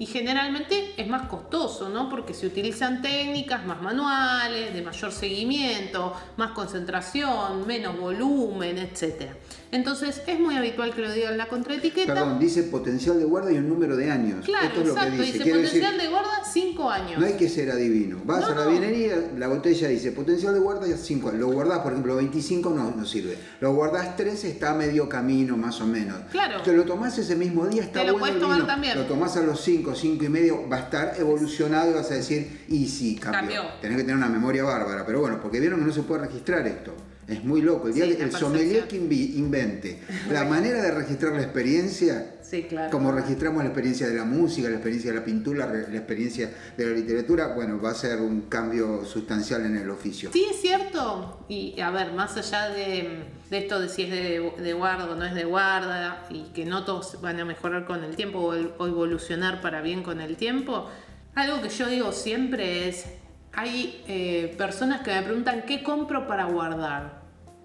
Y 0.00 0.06
generalmente 0.06 0.94
es 0.96 1.06
más 1.08 1.28
costoso, 1.28 1.90
¿no? 1.90 2.08
Porque 2.08 2.32
se 2.32 2.46
utilizan 2.46 3.02
técnicas 3.02 3.66
más 3.66 3.82
manuales, 3.82 4.72
de 4.72 4.80
mayor 4.80 5.12
seguimiento, 5.12 6.16
más 6.38 6.52
concentración, 6.52 7.66
menos 7.66 8.00
volumen, 8.00 8.78
etc. 8.78 9.34
Entonces 9.72 10.22
es 10.26 10.40
muy 10.40 10.56
habitual 10.56 10.92
que 10.94 11.00
lo 11.00 11.12
digan 11.12 11.32
en 11.32 11.38
la 11.38 11.46
contraetiqueta. 11.46 12.12
Perdón, 12.12 12.38
dice 12.40 12.64
potencial 12.64 13.18
de 13.18 13.24
guarda 13.24 13.52
y 13.52 13.58
un 13.58 13.68
número 13.68 13.96
de 13.96 14.10
años. 14.10 14.44
Claro, 14.44 14.66
Esto 14.66 14.80
es 14.80 14.86
lo 14.88 14.92
exacto, 14.94 15.16
que 15.16 15.22
dice. 15.22 15.38
potencial 15.38 15.62
decir, 15.92 16.00
de 16.00 16.08
guarda 16.08 16.30
5 16.52 16.90
años. 16.90 17.20
No 17.20 17.26
hay 17.26 17.34
que 17.34 17.48
ser 17.48 17.70
adivino. 17.70 18.18
Vas 18.24 18.40
No, 18.40 18.46
a 18.46 18.54
la 18.56 18.64
no. 18.64 18.70
vinería, 18.72 19.30
la 19.38 19.46
botella 19.46 19.86
dice 19.88 20.10
potencial 20.10 20.54
de 20.54 20.60
guarda 20.60 20.88
y 20.88 20.92
5 20.94 21.28
años. 21.28 21.40
Lo 21.40 21.48
guardás, 21.52 21.78
por 21.80 21.92
ejemplo, 21.92 22.16
25 22.16 22.70
no, 22.70 22.90
no 22.96 23.04
sirve. 23.06 23.38
Lo 23.60 23.72
guardás 23.74 24.16
3, 24.16 24.44
está 24.44 24.72
a 24.72 24.74
medio 24.74 25.08
camino 25.08 25.56
más 25.56 25.80
o 25.80 25.86
menos. 25.86 26.16
Claro. 26.32 26.62
Te 26.62 26.72
lo 26.72 26.84
tomás 26.84 27.16
ese 27.18 27.36
mismo 27.36 27.66
día, 27.68 27.82
está 27.84 28.00
Te 28.00 28.06
lo 28.06 28.14
bueno 28.14 28.24
puedes 28.26 28.40
tomar 28.40 28.56
vino. 28.56 28.66
también. 28.66 28.98
Lo 28.98 29.04
tomás 29.04 29.36
a 29.36 29.42
los 29.42 29.60
5, 29.60 29.94
5 29.94 30.24
y 30.24 30.28
medio, 30.28 30.68
va 30.68 30.78
a 30.78 30.80
estar 30.80 31.14
evolucionado 31.18 31.92
y 31.92 31.94
vas 31.94 32.10
a 32.10 32.14
decir, 32.14 32.64
y 32.68 32.88
sí, 32.88 33.14
cambió. 33.14 33.40
Cambió. 33.40 33.62
Tenés 33.80 33.98
que 33.98 34.02
tener 34.02 34.16
una 34.16 34.28
memoria 34.28 34.64
bárbara, 34.64 35.06
pero 35.06 35.20
bueno, 35.20 35.38
porque 35.40 35.60
vieron 35.60 35.78
que 35.78 35.86
no 35.86 35.92
se 35.92 36.02
puede 36.02 36.22
registrar 36.26 36.66
esto. 36.66 36.92
Es 37.30 37.44
muy 37.44 37.62
loco. 37.62 37.88
El 37.88 37.94
día 37.94 38.06
Sí, 38.06 38.16
que 38.16 38.22
el 38.24 38.32
sommelier 38.32 38.88
que 38.88 38.96
invente 38.96 39.98
la 40.30 40.44
manera 40.44 40.82
de 40.82 40.90
registrar 40.90 41.32
la 41.34 41.42
experiencia, 41.42 42.34
Sí, 42.42 42.64
claro. 42.64 42.90
como 42.90 43.12
registramos 43.12 43.62
la 43.62 43.68
experiencia 43.68 44.08
de 44.08 44.16
la 44.16 44.24
música, 44.24 44.68
la 44.68 44.74
experiencia 44.76 45.12
de 45.12 45.18
la 45.20 45.24
pintura, 45.24 45.66
la 45.66 45.88
la 45.88 45.96
experiencia 45.96 46.50
de 46.76 46.86
la 46.86 46.92
literatura, 46.92 47.54
bueno, 47.54 47.80
va 47.80 47.90
a 47.90 47.94
ser 47.94 48.20
un 48.20 48.42
cambio 48.48 49.04
sustancial 49.04 49.64
en 49.66 49.76
el 49.76 49.88
oficio. 49.90 50.30
Sí, 50.32 50.44
es 50.50 50.60
cierto. 50.60 51.44
Y 51.48 51.80
a 51.80 51.90
ver, 51.90 52.12
más 52.12 52.36
allá 52.36 52.68
de, 52.70 53.22
de 53.50 53.58
esto 53.58 53.78
de 53.80 53.88
si 53.88 54.02
es 54.02 54.10
de, 54.10 54.52
de 54.62 54.72
guarda 54.72 55.04
o 55.10 55.14
no 55.14 55.24
es 55.24 55.34
de 55.34 55.44
guarda, 55.44 56.26
y 56.30 56.44
que 56.52 56.64
no 56.64 56.84
todos 56.84 57.20
van 57.20 57.38
a 57.38 57.44
mejorar 57.44 57.86
con 57.86 58.02
el 58.02 58.16
tiempo 58.16 58.40
o, 58.40 58.54
el- 58.54 58.72
o 58.78 58.86
evolucionar 58.88 59.60
para 59.60 59.80
bien 59.82 60.02
con 60.02 60.20
el 60.20 60.36
tiempo, 60.36 60.88
algo 61.36 61.62
que 61.62 61.68
yo 61.68 61.88
digo 61.88 62.10
siempre 62.10 62.88
es, 62.88 63.04
hay 63.52 64.02
eh, 64.06 64.54
personas 64.56 65.02
que 65.02 65.12
me 65.12 65.22
preguntan, 65.22 65.64
¿qué 65.66 65.82
compro 65.82 66.26
para 66.26 66.44
guardar? 66.44 67.20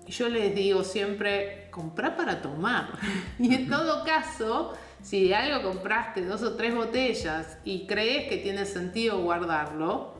Y 0.07 0.11
yo 0.11 0.29
les 0.29 0.53
digo 0.53 0.83
siempre, 0.83 1.67
comprar 1.71 2.15
para 2.15 2.41
tomar. 2.41 2.89
Y 3.39 3.53
en 3.53 3.69
todo 3.69 4.03
caso, 4.03 4.73
si 5.01 5.27
de 5.27 5.35
algo 5.35 5.71
compraste 5.71 6.25
dos 6.25 6.41
o 6.43 6.55
tres 6.55 6.73
botellas 6.73 7.57
y 7.63 7.85
crees 7.87 8.29
que 8.29 8.37
tiene 8.37 8.65
sentido 8.65 9.21
guardarlo, 9.21 10.15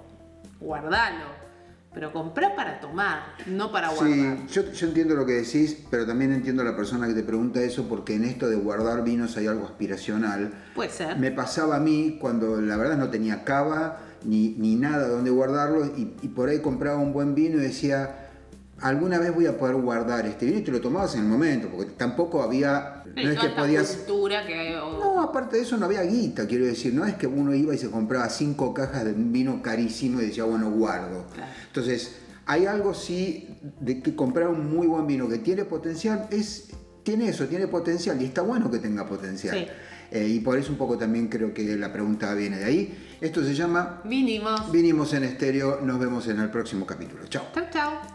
guardalo. 0.60 1.46
Pero 1.94 2.12
comprá 2.12 2.58
para 2.58 2.82
tomar, 2.82 3.24
no 3.46 3.72
para 3.72 3.88
guardar. 3.88 4.38
Sí, 4.48 4.54
yo, 4.54 4.70
yo 4.70 4.88
entiendo 4.88 5.16
lo 5.16 5.26
que 5.26 5.32
decís, 5.32 5.86
pero 5.90 6.06
también 6.06 6.34
entiendo 6.34 6.62
a 6.62 6.66
la 6.66 6.76
persona 6.76 7.08
que 7.08 7.14
te 7.14 7.24
pregunta 7.24 7.62
eso 7.62 7.88
porque 7.88 8.16
en 8.16 8.26
esto 8.26 8.50
de 8.50 8.58
guardar 8.58 9.04
vinos 9.06 9.38
hay 9.38 9.48
algo 9.48 9.66
aspiracional. 9.66 10.54
Puede 10.76 10.90
ser. 10.90 11.18
Me 11.18 11.32
pasaba 11.32 11.78
a 11.78 11.80
mí 11.80 12.18
cuando 12.20 12.60
la 12.60 12.76
verdad 12.76 12.98
no 12.98 13.10
tenía 13.10 13.46
cava 13.46 14.02
ni, 14.26 14.56
ni 14.58 14.76
nada 14.76 15.08
donde 15.08 15.30
guardarlo 15.32 15.86
y, 15.86 16.16
y 16.22 16.28
por 16.30 16.50
ahí 16.50 16.60
compraba 16.60 16.98
un 16.98 17.14
buen 17.14 17.36
vino 17.36 17.58
y 17.58 17.62
decía, 17.62 18.26
alguna 18.80 19.20
vez 19.20 19.34
voy 19.34 19.46
a 19.46 19.58
poder 19.58 19.76
guardar 19.76 20.26
este 20.26 20.46
vino 20.46 20.60
y 20.60 20.62
te 20.62 20.72
lo 20.72 20.82
tomabas 20.82 21.16
en 21.16 21.22
el 21.22 21.28
momento, 21.28 21.70
porque 21.70 21.92
tampoco 21.92 22.42
había, 22.42 23.04
no 23.16 23.30
es 23.30 23.40
que 23.40 23.50
podías... 23.50 23.96
cultura 23.96 24.46
que 24.46 24.72
No, 24.74 25.22
aparte 25.22 25.58
de 25.58 25.64
eso 25.64 25.78
no 25.78 25.86
había 25.86 26.02
guita, 26.04 26.46
quiero 26.48 26.66
decir, 26.66 26.94
no 26.94 27.06
es 27.06 27.16
que 27.16 27.28
uno 27.28 27.54
iba 27.54 27.74
y 27.74 27.78
se 27.78 27.90
compraba 27.90 28.30
cinco 28.30 28.74
cajas 28.74 29.06
de 29.06 29.14
un 29.14 29.32
vino 29.32 29.62
carísimo 29.62 30.22
y 30.22 30.26
decía, 30.26 30.44
bueno, 30.44 30.72
guardo. 30.72 31.26
Claro. 31.34 31.52
Entonces, 31.68 32.18
hay 32.46 32.66
algo 32.66 32.94
sí 32.94 33.58
de 33.80 34.02
que 34.02 34.16
comprar 34.16 34.50
un 34.50 34.76
muy 34.76 34.88
buen 34.88 35.08
vino 35.08 35.28
que 35.28 35.38
tiene 35.38 35.66
potencial, 35.66 36.28
es, 36.32 36.70
tiene 37.04 37.30
eso, 37.30 37.48
tiene 37.48 37.68
potencial 37.68 38.22
y 38.22 38.26
está 38.26 38.42
bueno 38.42 38.70
que 38.70 38.80
tenga 38.80 39.08
potencial. 39.08 39.58
Sí. 39.58 39.68
Eh, 40.12 40.28
y 40.28 40.40
por 40.40 40.58
eso 40.58 40.72
un 40.72 40.78
poco 40.78 40.98
también 40.98 41.28
creo 41.28 41.54
que 41.54 41.76
la 41.76 41.92
pregunta 41.92 42.34
viene 42.34 42.60
de 42.60 42.66
ahí. 42.66 43.05
Esto 43.22 43.44
se 43.44 43.54
llama 43.54 44.02
Vinimos. 44.04 44.72
Vinimos 44.72 45.14
en 45.14 45.24
estéreo, 45.24 45.80
nos 45.82 46.00
vemos 46.00 46.28
en 46.28 46.40
el 46.40 46.50
próximo 46.50 46.86
capítulo. 46.86 47.28
Chao. 47.28 47.46
Chau, 47.54 47.66
chau. 47.72 48.15